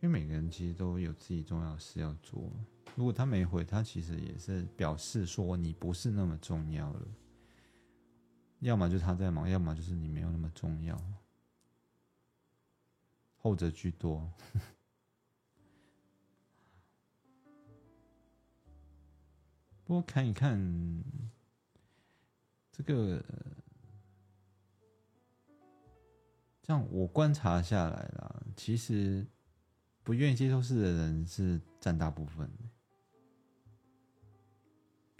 [0.00, 2.50] 因为每个人其实都有自己重要的事要做。
[2.94, 7.08] 如果他没回，他其实也是表示说你不是那么重要了。
[8.64, 10.98] 要么就是他在忙，要么就是你没有那么重要，
[13.36, 14.32] 后者居多。
[19.84, 20.58] 不过看一看
[22.72, 23.22] 这个，
[26.62, 29.26] 这样我观察下来啦，其实
[30.02, 32.73] 不愿意接受事的人是占大部分的。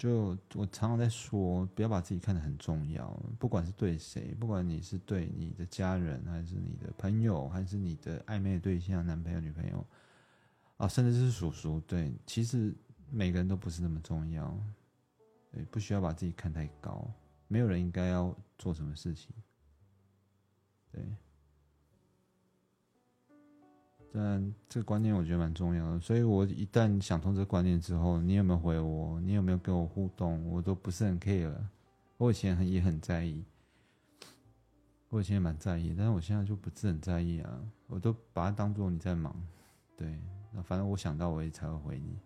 [0.05, 9.83] 就我常常在说，不要把自己看得很重要，不管是对谁，不管你是对你的家人，还是你的朋友，还是你的暧昧对象，男朋友、女朋友，
[10.77, 12.75] 啊，甚至是叔叔，对，其实
[13.11, 14.55] 每个人都不是那么重要，
[15.51, 17.11] 对，不需要把自己看太高，
[17.49, 19.31] 没有人应该要做什么事情，
[20.93, 21.03] 对。
[24.17, 31.69] 但这个观念我觉得蛮重要的，所以我一旦想通这个观念之后，你有没有回我，你有没有跟我互动，我都不是很 care 了。
[32.17, 33.45] 我以前很也很在意，
[35.09, 39.35] 我以前也蛮在意，但是我现在就不是很在意啊，我都把它当做你在忙，
[39.97, 40.17] 对，
[40.53, 42.17] 那反正我想到我也才会回你。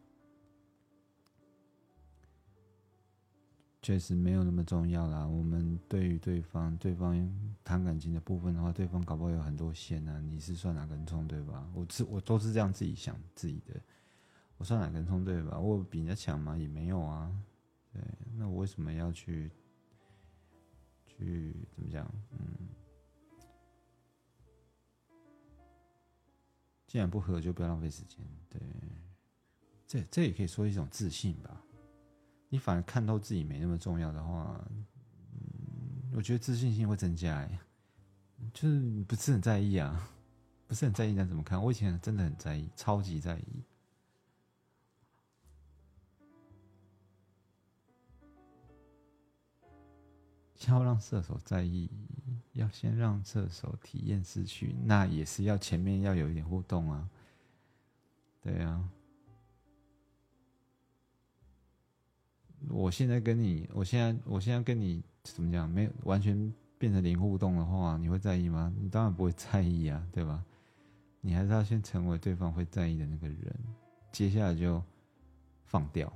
[3.80, 5.26] 确实没有那么重要啦。
[5.26, 7.14] 我们对于对方，对方
[7.64, 10.20] 谈感情的部分的话，对方搞不好有很多线呢。
[10.20, 11.68] 你是算哪根葱对吧？
[11.74, 13.80] 我是我都是这样自己想自己的。
[14.56, 15.58] 我算哪根葱对吧？
[15.58, 16.56] 我比人家强吗？
[16.56, 17.32] 也没有啊。
[17.92, 18.02] 对，
[18.36, 19.50] 那我为什么要去
[21.06, 22.04] 去怎么讲？
[22.32, 22.68] 嗯，
[26.86, 28.18] 既然不合，就不要浪费时间。
[28.50, 28.60] 对，
[29.86, 31.62] 这这也可以说一种自信吧。
[32.48, 37.58] 你反而看透自己没那么重要的话，嗯，我觉得自信心会增加哎，
[38.52, 40.08] 就是不是很在意啊，
[40.66, 41.62] 不是很在意，那怎么看？
[41.62, 43.64] 我以前真的很在意，超级在意。
[50.66, 51.88] 要让射手在意，
[52.52, 57.08] 要先让射手体验失去，那也是要前面要有一点互动啊，
[58.42, 58.88] 对啊。
[62.68, 65.68] 我现在跟你，我现在我现在跟你怎么讲？
[65.68, 68.72] 没有完全变成零互动的话，你会在意吗？
[68.80, 70.44] 你当然不会在意啊，对吧？
[71.20, 73.54] 你还是要先成为对方会在意的那个人，
[74.12, 74.82] 接下来就
[75.64, 76.12] 放掉。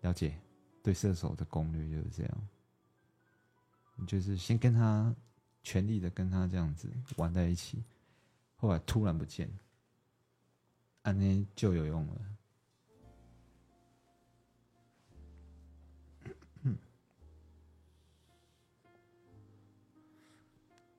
[0.00, 0.34] 了解，
[0.82, 2.48] 对射手的攻略就是这样，
[3.96, 5.14] 你就是先跟他
[5.62, 7.84] 全力的跟他这样子玩在一起，
[8.56, 9.50] 后来突然不见，
[11.02, 12.20] 安内就有用了。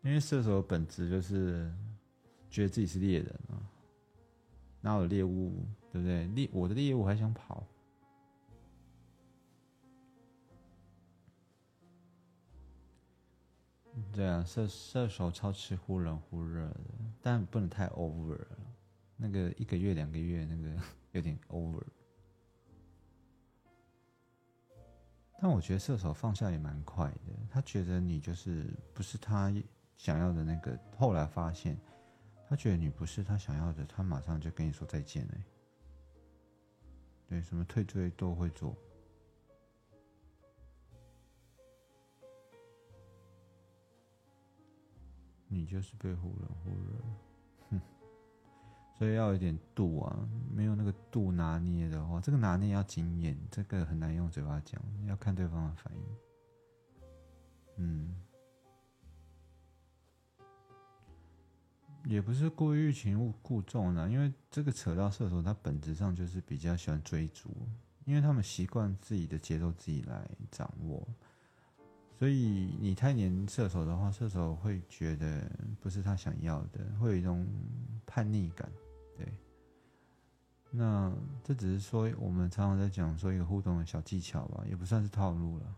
[0.04, 1.72] 因为射手的本质就是
[2.49, 3.54] 觉得自己是猎人啊，
[4.82, 6.26] 哪有猎物，对不对？
[6.30, 7.64] 猎我的猎物还想跑，
[14.12, 16.80] 对啊，射射手超吃忽冷忽热的，
[17.22, 18.58] 但不能太 over 了，
[19.16, 20.76] 那个一个月两个月那个
[21.12, 21.84] 有点 over。
[25.39, 29.54] 但我觉得射手放下也蛮快的，他觉得你就是不是他。
[30.02, 31.78] 想要的那个，后来发现，
[32.49, 35.43] 他觉得你不是他想要的，他马上就跟你说再见嘞。
[37.30, 38.76] 对，什么退退都会做，
[45.47, 46.99] 你就是被忽冷忽热，
[47.70, 47.82] 哼。
[48.97, 56.04] 所以要有点度啊，没有那个度拿捏的话，这个拿捏要经验，这个很难用嘴巴讲，要看对方的反应。
[57.76, 58.16] 嗯。
[62.06, 67.49] 也不是故意欲擒故纵的，因为这个扯到射手，他本质上就是比较喜欢追逐，
[68.06, 71.08] 因为他们习惯自己的节奏自己来掌握，
[72.18, 75.49] 所以你太黏射手的话，射手会觉得
[75.80, 77.47] 不是他想要的，会有一种
[78.06, 78.70] 叛逆感。
[79.16, 79.28] 对，
[80.72, 85.76] 那这只是说我们常常在讲说一个互动的小技巧吧，也不算是套路了。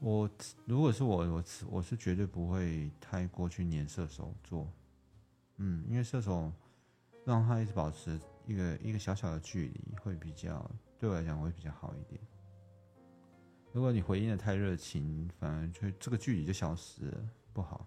[0.00, 0.28] 我
[0.64, 4.66] 如果是我，我我是绝对不会太过去黏射手座，
[5.58, 6.50] 嗯，因为射手
[7.22, 12.18] 让他一直保持一个一个小小的距离，会比较对我来讲会比较好一点。
[13.72, 17.86] 如果你回应的太热情，反而就这个距离就消失了，不好。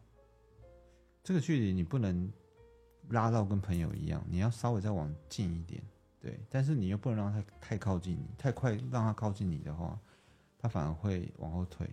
[1.24, 2.32] 这个距离你不能
[3.09, 5.84] 拉到跟朋友一样，你要稍微再往近一点，
[6.22, 9.99] 对，但是你又不能让他太靠近你，太快让他靠近你的话，
[10.59, 11.89] 他反而会往后退。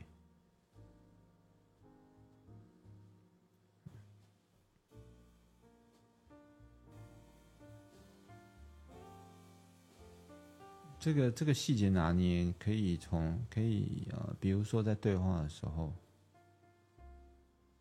[11.00, 15.90] 这个这个细节拿捏，可以从可以呃，比如说在对话的时候，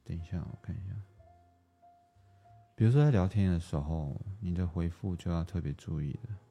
[0.06, 0.96] 等一下，我看一下。
[2.78, 6.49] 比如说在聊天的时候，你的回复就要特别注意了。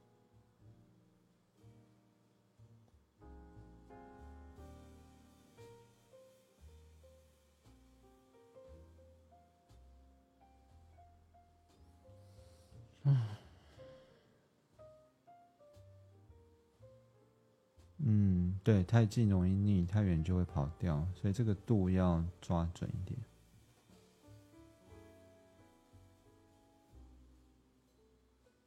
[18.11, 23.21] 嗯，对，太近容易腻，太远就会跑掉，所以这个度要抓准一点。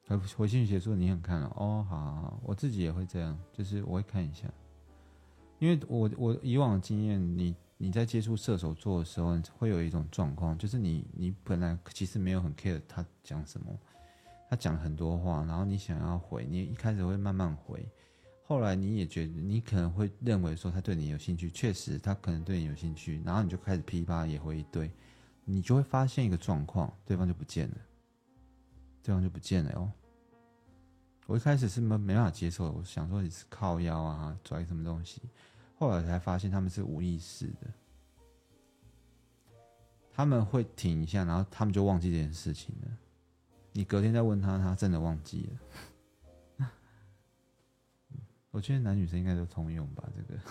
[0.05, 4.47] 回回信写说你很看了哦，好好好，我自己也会这样，就是我会看一下，
[5.57, 13.75] 因为我我以往的经验，你你在接触射手座的时候，会有一种状况，就是你你本来其实没有很 care 他讲什么，
[14.51, 17.83] 他讲很多话，然后你想要回，你一开始会慢慢回。
[18.51, 24.91] 后来你也觉得，你可能会认为说他对你有兴趣，确实他可能对你有兴趣，然后你就开始噼啪也回一堆，
[25.45, 27.77] 你就会发现一个状况，对方就不见了，
[29.01, 29.89] 对方就不见了哦。
[31.27, 35.21] 我一开始是没没法接受，我想说你是靠腰啊，拽什么东西，
[35.77, 37.73] 后来才发现他们是无意识的，
[40.11, 42.91] 他们会停一下，然后他们就忘记这件事情了。
[43.71, 45.59] 你隔天再问他，他真的忘记了。
[48.51, 50.37] 我觉得男女生应该都通用吧，这个。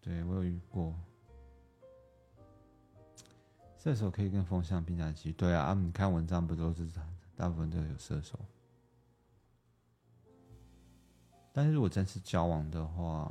[0.00, 0.94] 对我有遇过，
[3.78, 5.30] 射手可以跟风象并在一起。
[5.32, 6.88] 对啊，你看文章不都是
[7.36, 8.38] 大部分都有射手？
[11.52, 13.30] 但是如果真是交往的话，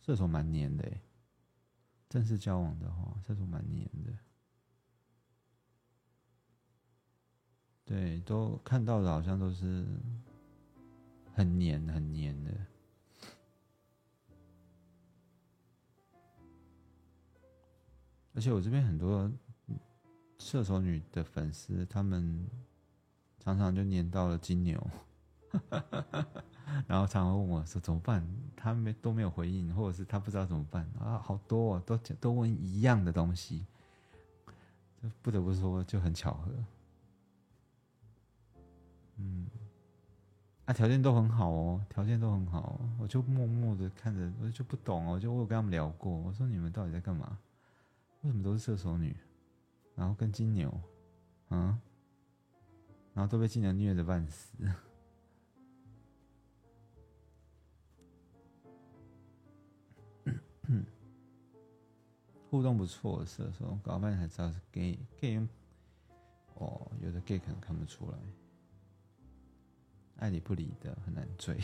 [0.00, 1.00] 射手蛮黏的哎。
[2.10, 4.12] 正式交往的话，射手蛮黏的。
[7.84, 9.86] 对，都看到的好像都是
[11.32, 12.50] 很黏、很黏的。
[18.34, 19.30] 而且我这边很多
[20.38, 22.44] 射手女的粉丝，他们
[23.38, 24.84] 常常就黏到了金牛。
[26.86, 28.26] 然后常常问我说怎么办？
[28.56, 31.18] 他没都没有回应，或者是他不知道怎么办啊？
[31.18, 33.64] 好多哦，都都问一样的东西，
[35.02, 36.52] 就不得不说就很巧合。
[39.16, 39.46] 嗯，
[40.66, 47.38] 啊，条件都很好哦，条件都很好，我就默默的看着，我就不懂哦，就我有跟他们聊过，我说你们到底在干嘛？
[48.22, 49.16] 为什么都是射手女，
[49.94, 50.72] 然后跟金牛，
[51.48, 51.78] 嗯，
[53.14, 54.54] 然后都被金牛虐的半死。
[62.50, 65.40] 互动不错的，射手搞半天才知道是 gay，gay
[66.54, 68.18] 哦，有的 gay 可能看不出来，
[70.16, 71.56] 爱理不理的很难追。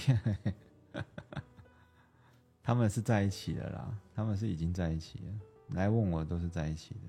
[2.63, 5.35] 他们是在一起的啦，他们是已经在一起了。
[5.71, 7.01] 来问我都是在一起的。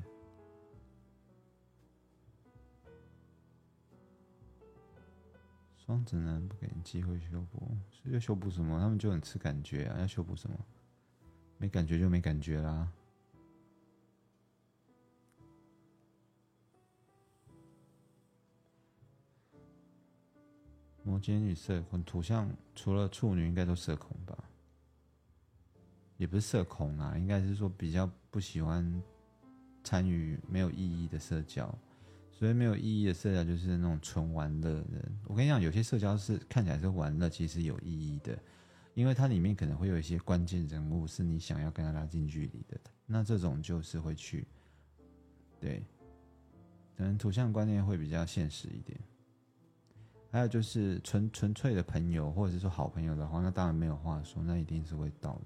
[5.78, 8.80] 双子男不给你机会修补，要修补什么？
[8.80, 10.58] 他们就很吃感觉啊，要修补什么？
[11.60, 12.92] 没感觉就没感觉啦。
[21.08, 24.38] 摩羯女社恐，土象除了处女，应该都社恐吧？
[26.18, 29.02] 也不是社恐啊，应该是说比较不喜欢
[29.86, 31.74] 参与没有意义的社交。
[32.30, 35.10] 所以没有意义的社交就是那种纯玩乐的。
[35.24, 38.38] 我跟你讲，有些社交是看起来是玩乐，其实有意义的，
[38.94, 42.78] 因为它里面可能会有一些关键人物是你想要跟他拉近距离的。
[43.06, 44.46] 那这种就是会去，
[45.58, 45.84] 对，
[46.98, 49.00] 可能土象观念会比较现实一点。
[50.30, 55.42] 还有就是纯纯粹的朋友，或者是说好朋友的话，那当然没有话说，那一定是会到的。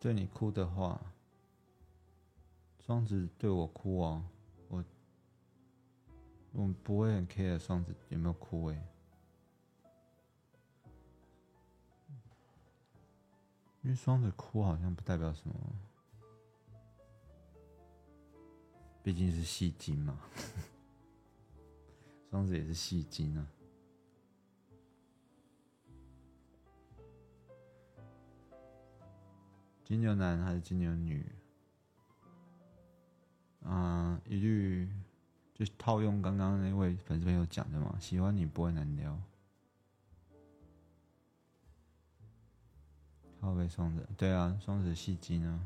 [0.00, 1.00] 对你哭的话，
[2.80, 4.22] 双子对我哭哦，
[4.68, 4.84] 我
[6.52, 8.82] 我不会很 care 双子有没有哭诶。
[13.84, 15.54] 因为双子哭好像不代表什么，
[19.02, 20.18] 毕竟是戏精嘛。
[22.30, 23.46] 双子也是戏精啊。
[29.84, 31.30] 金牛男还是金牛女？
[33.64, 34.88] 啊，一律
[35.52, 39.20] 就套用刚刚那位粉丝朋友讲的嘛，喜欢你不会难聊。
[43.44, 45.60] 靠背双子，对啊，双子戏精啊。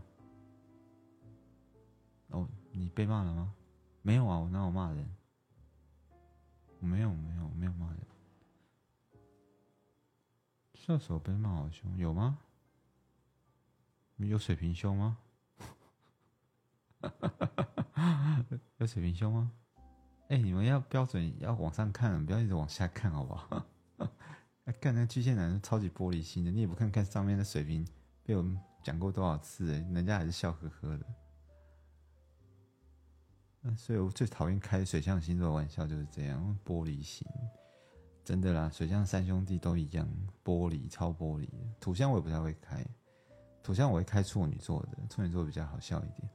[2.31, 3.55] 哦，你被骂了吗？
[4.03, 5.09] 没有啊，我哪有骂人？
[6.81, 7.99] 没有，没有，没有骂人。
[10.75, 12.39] 射手被骂好凶，有吗？
[14.17, 15.17] 有水平胸吗？
[18.79, 19.53] 有水平胸吗？
[20.31, 23.65] 哎，你们要标准要往上看，不要一直往下看，好不好？
[24.73, 27.87] 干那巨蟹男超级玻璃心的，你也不看看上面的水平，
[28.23, 28.45] 被我
[28.83, 31.07] 讲过多少次，哎，人家还是笑呵呵的。
[33.77, 37.27] 所以我最讨厌开水象星座玩笑就是这样，玻璃心，
[38.25, 40.09] 真的啦，水象三兄弟都一样，
[40.45, 41.49] 玻璃超玻璃。
[41.81, 42.85] 土象我也不太会开，
[43.63, 46.29] 土象我会开处女座的，处女座比较好笑一点。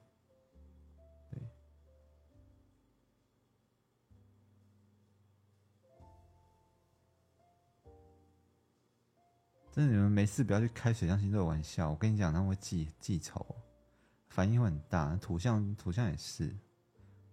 [9.74, 11.90] 真的，你们没事不要去开水象星座的玩笑。
[11.90, 13.44] 我跟你讲，他会记记仇，
[14.30, 15.16] 反应会很大。
[15.16, 16.56] 土象土象也是，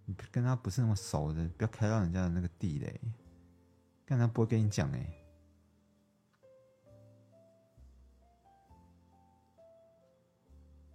[0.05, 2.99] 你跟他不是那么熟的，不要开到人家的那个地雷。
[4.07, 5.05] 但他不会跟你讲哎。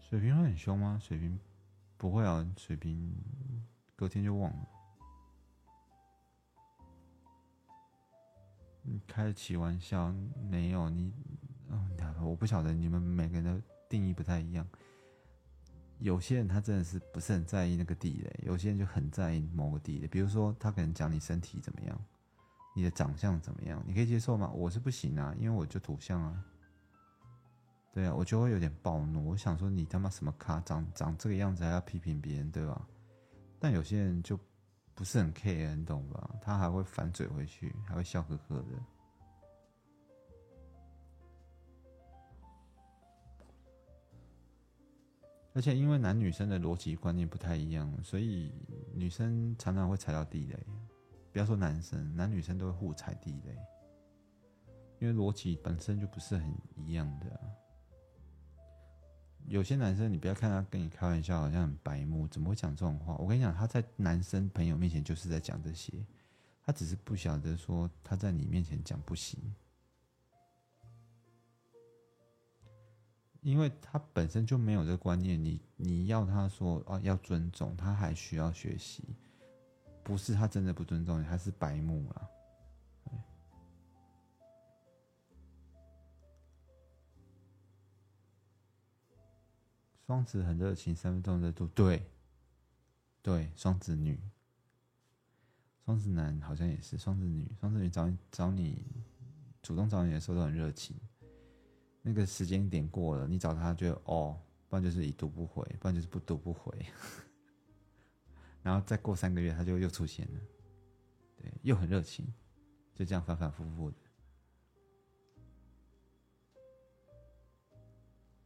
[0.01, 0.99] 水瓶会很凶吗？
[1.01, 1.39] 水瓶
[1.97, 3.17] 不会啊，水瓶
[3.95, 4.67] 隔天就忘了。
[8.89, 10.13] 你开得起玩笑
[10.49, 10.89] 没有？
[10.89, 11.13] 你，
[12.23, 14.67] 我不晓得你们每个人的定义不太一样。
[15.99, 20.07] 有些人他真的是不是很在意那个地雷，有些人就很在意某个地雷。
[20.07, 21.99] 比如说，他可能讲你身体怎么样，
[22.75, 24.51] 你的长相怎么样，你可以接受吗？
[24.51, 26.45] 我是不行啊，因为我就土象啊。
[27.93, 29.29] 对啊，我就会有点暴怒。
[29.31, 32.87] 我想说，你他妈什么咖，长长这个样子还要批评别人，对吧？
[33.59, 34.39] 但有些人就。
[34.95, 36.31] 不是很 care，你懂吧？
[36.41, 38.96] 他还会反嘴回去，还会笑呵呵的。
[45.57, 48.53] 而且因为男女生的逻辑观念不太一样，所以
[48.95, 50.67] 女生常常会踩到地雷。
[51.33, 53.57] 不要说男生，男女生都会互踩地雷，
[54.99, 57.41] 因为逻辑本身就不是很一样的。
[59.47, 63.17] 有些男生，你不要看他跟你开玩笑，好像很白目，怎么会讲这种话？
[63.17, 66.05] 我跟你讲，他在男生朋友面前就是在讲这些，
[66.63, 69.41] 他只是不晓得说他在你面前讲不行，
[73.47, 75.43] 因为他本身就没有这个观念。
[75.43, 79.05] 你你要他说哦要尊重，他还需要学习，
[80.03, 82.31] 不是他真的不尊重你，他是白目了。
[90.09, 92.03] 双子很热情，三分钟热度，对，
[93.23, 94.19] 对，双子女，
[95.85, 98.85] 双子男好像也是，双子女，双子女找你找你，
[99.63, 100.97] 主动找你的时候都很热情，
[102.09, 106.73] 那个时间点过了，你找他就哦，不然就是已读不回，不然就是不读不回，
[108.63, 110.41] 然后再过三个月他就又出现了，
[111.37, 112.25] 对，又很热情，
[112.95, 113.97] 就这样反反复复的，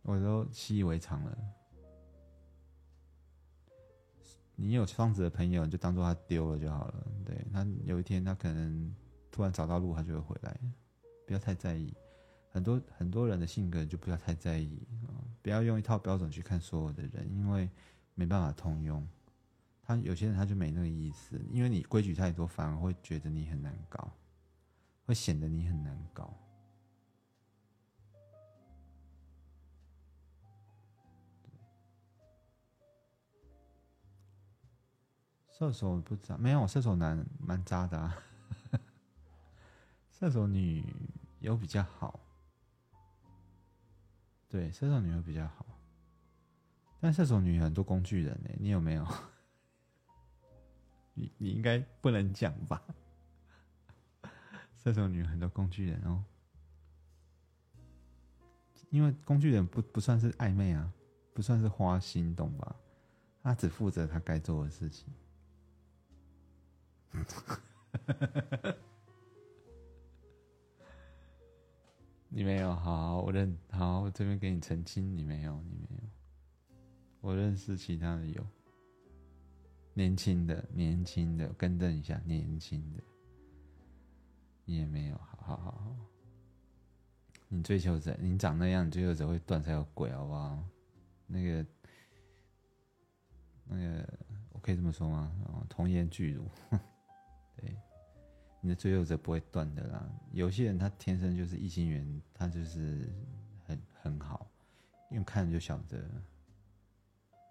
[0.05, 1.39] 我都习以为常了。
[4.57, 7.07] 你有双子的朋友，就当做他丢了就好了。
[7.27, 8.95] 对他有一天他可能
[9.31, 10.59] 突然找到路，他就会回来。
[11.27, 11.95] 不要太在意，
[12.53, 15.15] 很多很多人的性格就不要太在意啊！
[15.41, 17.71] 不要用一套标准去看所有的人，因为
[18.15, 19.07] 没办法通用。
[19.83, 24.13] 他有些人他就没那个意思，因为你规矩太多，反而会觉得你很难搞，
[25.07, 26.33] 会显得你很难搞。
[35.51, 38.17] 射手不渣，没有射手男蛮渣的啊。
[40.11, 40.85] 射手女
[41.41, 42.19] 有比较好，
[44.51, 45.65] 对，射手女有比较好，
[47.01, 49.07] 但射手女很多工具人呢，你有没有？
[51.15, 52.83] 你你应该不能讲吧？
[54.83, 56.25] 射手女很多工具人哦，
[58.91, 60.93] 因为工具人不不算是暧昧啊，
[61.33, 62.75] 不算是花心，懂吧？
[63.43, 65.13] 他只负责他该做的事情。
[72.33, 76.09] 你没有好，我认好，我这边给你澄清，你没有，你没有。
[77.21, 78.47] 我认识其他的有，
[79.95, 83.03] 年轻的，年轻的，更正一下，年轻的，
[84.65, 85.97] 你也没有，好好好。
[87.49, 90.65] 你追求者，你长那样，你追求者会断才有鬼，好不好？
[91.27, 91.67] 那个，
[93.65, 94.09] 那个，
[94.53, 95.33] 我可以这么说吗？
[95.69, 96.49] 童颜巨乳。
[98.61, 100.11] 你的追求者不会断的啦。
[100.33, 103.09] 有些人他天生就是异性缘，他就是
[103.65, 104.51] 很很好，
[105.11, 106.05] 用看就晓得。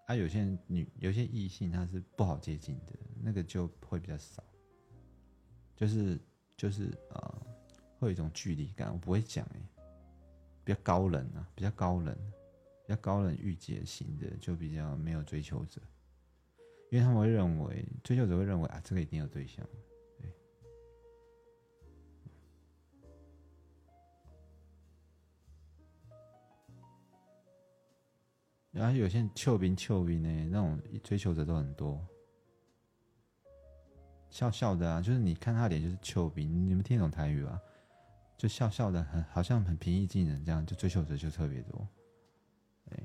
[0.06, 4.44] 啊，有些女有些异性他是不好接近的，那个就会比较少，
[5.76, 6.20] 就是
[6.58, 7.42] 就是呃，
[8.00, 8.92] 会有一种距离感。
[8.92, 9.60] 我不会讲哎，
[10.64, 12.16] 比较高冷啊，比较高冷，
[12.88, 15.80] 比较高冷御姐型的就比较没有追求者，
[16.90, 19.64] 因为他们会认为追求者会认为啊，这个一定有对象。
[28.80, 32.00] 然后有些丘兵丘兵呢，那种追求者都很多，
[34.30, 37.60] 笑笑的啊，就是你看他脸就是丘兵，你们听懂台语吧？
[38.38, 41.86] 就笑笑的，很好像很平易近人这样，就追求者就特别多。
[42.92, 43.04] 哎，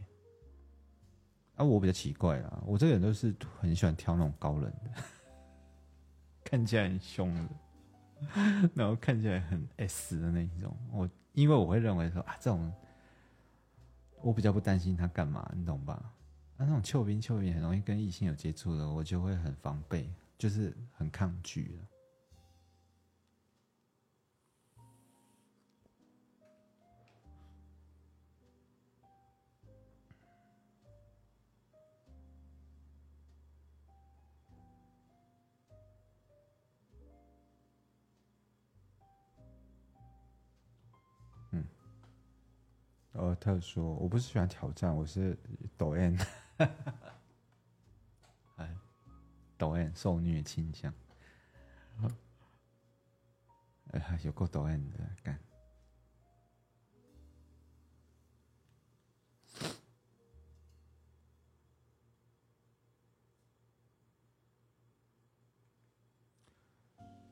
[1.56, 4.90] 啊，我比较奇怪啦，我这个人都是很喜欢挑那种高冷的，
[6.44, 10.72] 看起来很凶的，然后看起来很 S 的那一种。
[10.92, 12.72] 我因为我会认为说啊，这种。
[14.24, 16.02] 我比较不担心他干嘛，你懂吧？
[16.56, 21.93] 那那种臭兵臭兵很容易跟异性有接触的，我就会很防备，就是很抗拒了。
[43.24, 45.34] 呃，特殊，我不是喜欢挑战，我是
[45.78, 46.14] 抖 M，
[48.56, 48.76] 哎，
[49.56, 50.92] 抖 M 受虐倾向，
[53.92, 55.40] 哎，有够抖 M 的干，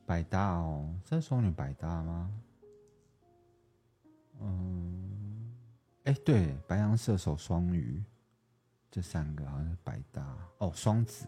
[0.07, 2.31] 百搭哦，这是双女百搭吗？
[4.41, 5.12] 嗯。
[6.03, 8.03] 哎，对，白羊、射手、双鱼，
[8.91, 10.69] 这三个好像是百搭哦。
[10.73, 11.25] 双子，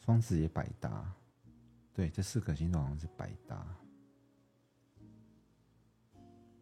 [0.00, 1.14] 双子也百搭。
[1.94, 3.64] 对，这四个星座好像是百搭。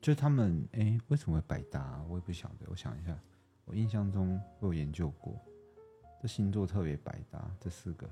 [0.02, 2.02] 就他们，哎，为什么会百搭？
[2.10, 2.66] 我也不晓得。
[2.68, 3.18] 我想一下，
[3.64, 5.40] 我印象中我有研究过，
[6.20, 7.50] 这星座特别百搭。
[7.58, 8.08] 这四个，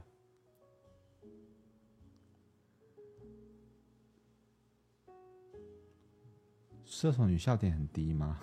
[6.87, 8.41] 射手女笑点很低吗？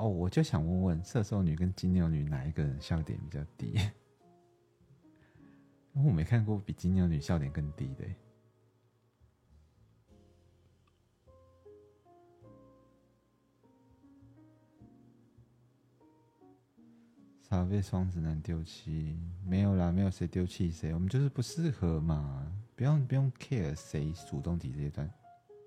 [0.00, 3.74] 哦，我就想问问，射手女跟金牛女哪一个人笑点比较低？
[5.92, 8.04] 因为我没看过比金牛女笑点更低的。
[17.42, 19.18] 傻被双子男丢弃？
[19.44, 25.12] 没有啦，没有谁丢弃谁，我们就是不适合嘛，不用不用 care 谁主动提这段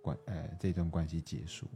[0.01, 1.67] 关，呃，这段关系结束。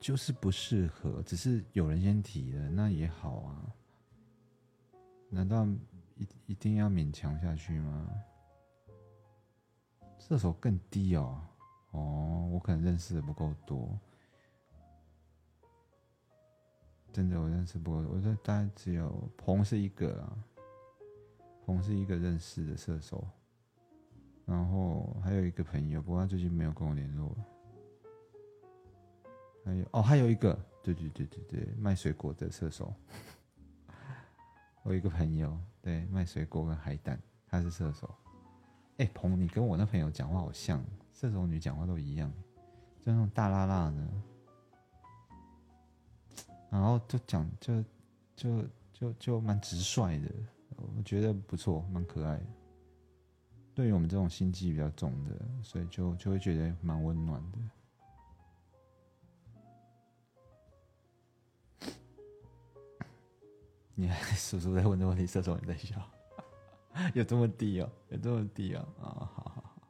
[0.00, 3.74] 就是不适合，只是有人先提了，那也好啊。
[5.28, 5.66] 难道
[6.16, 8.10] 一一定要勉强下去吗？
[10.18, 11.40] 射手更低哦，
[11.90, 13.98] 哦，我可能认识的不够多，
[17.12, 20.44] 真的我认识不够，我这大概只有鹏是一个啊，
[21.64, 23.26] 鹏是一个认识的射手，
[24.46, 27.36] 然后还有一个朋友，不过他最近没有跟我联络。
[29.68, 32.90] 还有哦，还有一个，对对对对对，卖水果的射手。
[34.82, 38.08] 我一个朋友，对，卖水果跟海胆，他是射手。
[38.96, 42.32] 哎，鹏，你跟我那朋友讲话好像，射手女讲话都一样，
[43.04, 44.08] 就那种大辣辣的，
[46.70, 47.84] 然后就讲就
[48.34, 48.64] 就
[48.94, 50.32] 就就蛮直率的，
[50.96, 52.46] 我觉得不错，蛮可爱的。
[53.74, 57.58] 对于我们这种心机比较重的，所以就就会觉得蛮温暖的。
[64.00, 66.00] 你 叔叔在问这问题，射手你在笑，
[67.14, 67.90] 有这么低哦？
[68.10, 68.88] 有这么低哦？
[69.00, 69.82] 啊，好好好，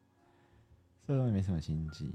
[1.07, 2.15] 射手也没什么心机，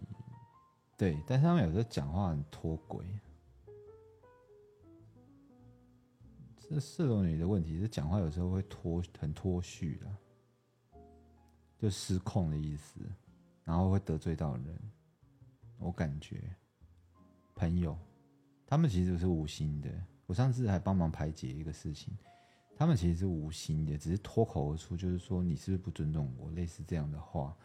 [0.97, 3.05] 对，但是他们有时候讲话很脱轨。
[6.57, 10.99] 这射手女的问题是讲话有时候会脱，很脱序的，
[11.77, 13.01] 就失控的意思，
[13.63, 14.75] 然后会得罪到人。
[15.77, 16.41] 我感觉
[17.53, 17.95] 朋友
[18.65, 19.91] 他们其实是无心的。
[20.25, 22.17] 我上次还帮忙排解一个事情，
[22.75, 27.55] 他们其实是无心的，只是脱口而出，就是说你是不是不尊重我，类似这样的话，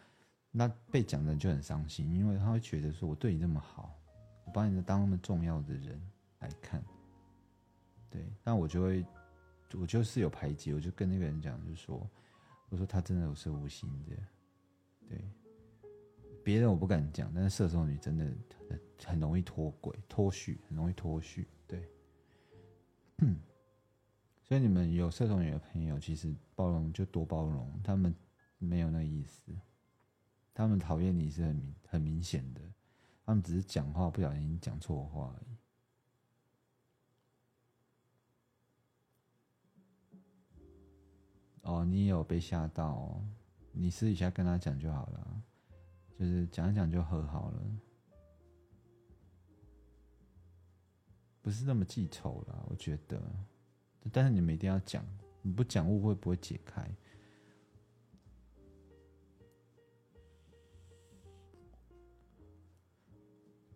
[0.51, 3.97] 那被讲的人就很伤心，因为他会觉得说我对你这么好，
[4.45, 6.01] 我把你当那么重要的人
[6.39, 6.83] 来看，
[8.09, 9.05] 对，但我就会，
[9.73, 12.09] 我就是有排解，我就跟那个人讲，就说，
[12.69, 14.15] 我说他真的是无心的，
[15.07, 15.23] 对，
[16.43, 18.27] 别人我不敢讲，但是射手女真的
[19.05, 21.47] 很容易脱轨、脱序，很容易脱序，
[24.41, 28.15] 所以你们有社同女的朋友，其实包容就多包容，他们
[28.57, 29.51] 没有那意思，
[30.53, 32.61] 他们讨厌你是很明很明显的，
[33.25, 35.55] 他们只是讲话不小心讲错话而已。
[41.61, 42.93] 哦，你也有被吓到？
[42.93, 43.23] 哦？
[43.71, 45.43] 你私底下跟他讲就好了，
[46.17, 47.61] 就是讲一讲就和好了，
[51.49, 53.19] 不是那么记仇了，我觉得。
[54.11, 55.03] 但是你们一定要讲，
[55.41, 56.87] 你不讲误会不会解开。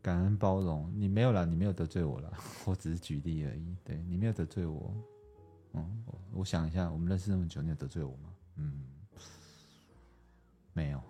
[0.03, 2.31] 感恩包容，你没有了，你没有得罪我了，
[2.67, 3.75] 我只是举例而已。
[3.83, 4.93] 对你没有得罪我，
[5.71, 8.35] 嗯，我想一下，我们认识那么久，你有得罪我吗？
[8.57, 8.85] 嗯，
[10.73, 11.01] 没有，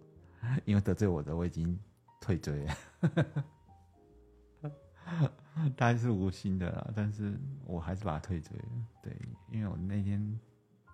[0.66, 1.80] 因为得罪我的我已经
[2.20, 2.76] 退追了。
[5.76, 8.64] 他是无心的啦，但是我还是把他退追了。
[9.02, 9.16] 对，
[9.50, 10.38] 因为我那天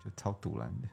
[0.04, 0.88] 就超堵然的。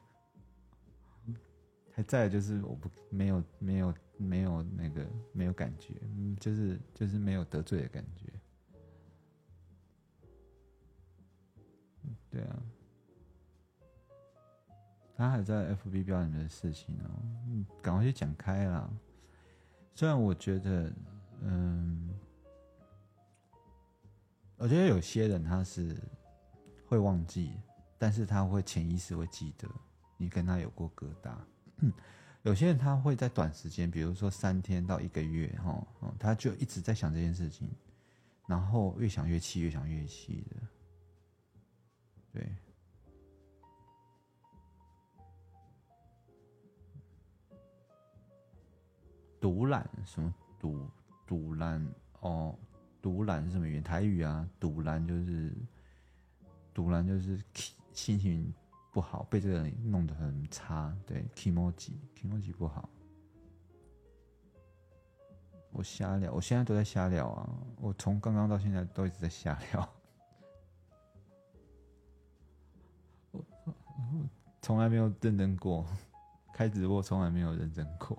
[1.94, 5.94] 还在就是我不没有没有没有那个没有感觉，
[6.40, 8.32] 就是就是没有得罪的感觉。
[12.30, 12.62] 对啊，
[15.14, 17.10] 他还在 FB 标你的事情哦，
[17.48, 18.90] 嗯，赶快去讲开啦。
[19.94, 20.90] 虽然我觉得，
[21.42, 22.08] 嗯。
[24.62, 26.00] 我觉得有些人他是
[26.86, 27.50] 会忘记，
[27.98, 29.68] 但是他会潜意识会记得
[30.16, 31.34] 你跟他有过疙瘩。
[32.42, 35.84] 有些人他会在短时间，比如说三天到一个月，哈，
[36.16, 37.68] 他就一直在想这件事情，
[38.46, 40.56] 然后越想越气，越想越气的。
[42.32, 42.56] 对，
[49.40, 50.88] 独揽什么独
[51.26, 51.84] 独揽
[52.20, 52.56] 哦。
[53.02, 53.82] 独揽是什么原因？
[53.82, 55.52] 台语啊，独揽就是
[56.72, 57.38] 独揽就是
[57.92, 58.54] 心情
[58.92, 60.96] 不好，被这个人弄得很差。
[61.04, 62.88] 对，emoji，emoji 不好。
[65.72, 67.50] 我瞎聊，我现在都在瞎聊啊！
[67.80, 69.88] 我从刚刚到现在都一直在瞎聊，
[73.30, 73.42] 我
[74.60, 75.86] 从来没有认真过，
[76.52, 78.16] 开直播从来没有认真过。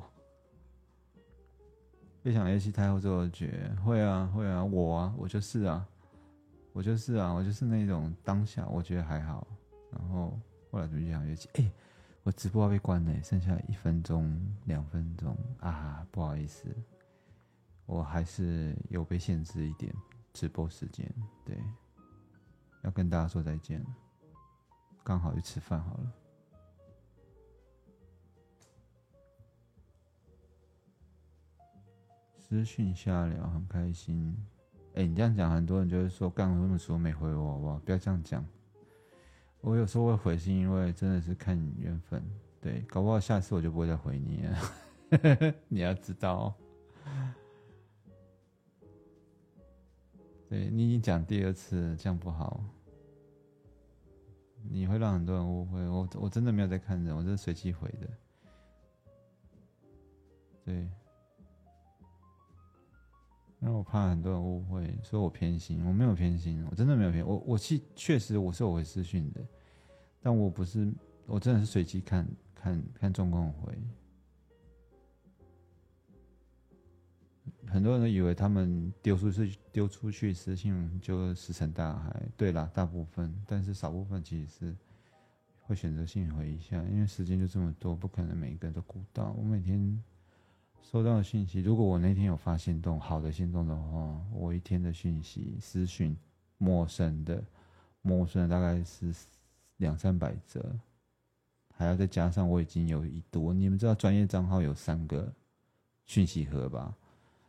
[2.24, 5.86] 越想越气，太后做绝会啊会啊，我啊我就是啊，
[6.72, 9.46] 我就是啊，我就是那种当下我觉得还好，
[9.92, 10.40] 然后
[10.72, 11.72] 后来就越想越气，哎，
[12.24, 16.68] 我直播要被关了，剩下一分钟两分钟啊，不好意思，
[17.86, 19.94] 我还是有被限制一点
[20.32, 21.14] 直播时间，
[21.44, 21.62] 对，
[22.84, 23.88] 要跟大家说再见了，
[25.04, 26.12] 刚好去吃饭好了。
[32.54, 34.38] 私讯瞎聊很开心，
[34.94, 37.80] 哎，你这样讲，很多人就会说干那么熟没回我，好不好？
[37.80, 38.46] 不要这样讲。
[39.62, 42.24] 我有时候会回，是因为真的是看缘分，
[42.62, 45.56] 对，搞不好下次我就不会再回你了。
[45.68, 46.54] 你要知道，
[50.48, 52.64] 对你已经讲第二次，这样不好，
[54.70, 55.82] 你会让很多人误会。
[55.88, 58.08] 我我真的没有在看人，我是随机回的，
[60.64, 60.88] 对。
[63.64, 69.40] 因为我怕很多人误会，说我偏心，我没有偏心，我真的没有偏，我我确确实我是有回私讯的，
[70.22, 70.94] 但我不是，
[71.26, 73.74] 我真的是随机看看看状况回。
[77.66, 84.76] 很多人都以为他们丢出去丢出去私信就石沉大海，对啦，大部分，但是少部分其实是
[85.62, 90.04] 会选择性回一下，因为时间就这么多，不可能每一个人都顾到，我每天。
[90.84, 96.16] 收到的信息，如果我那天有发现动好的心动的话，我一天的讯息私讯
[96.58, 97.44] 陌生的，
[98.02, 99.12] 陌生的大概是
[99.78, 100.78] 两三百则，
[101.74, 103.54] 还要再加上我已经有一多。
[103.54, 105.34] 你们知道专业账号有三个
[106.06, 106.96] 讯息盒吧？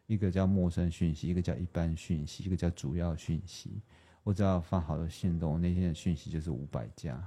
[0.06, 3.82] 一个叫陌生讯息，一个叫一般讯息，一个叫主要讯息。
[4.22, 7.22] 我只要发好的心动，那天的讯息就是五百加，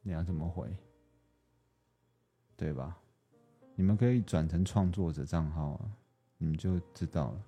[0.00, 0.74] 你要怎么回？
[2.56, 2.96] 对吧？
[3.78, 5.88] 你们可以转成创作者账号啊，
[6.36, 7.40] 你们就知道了。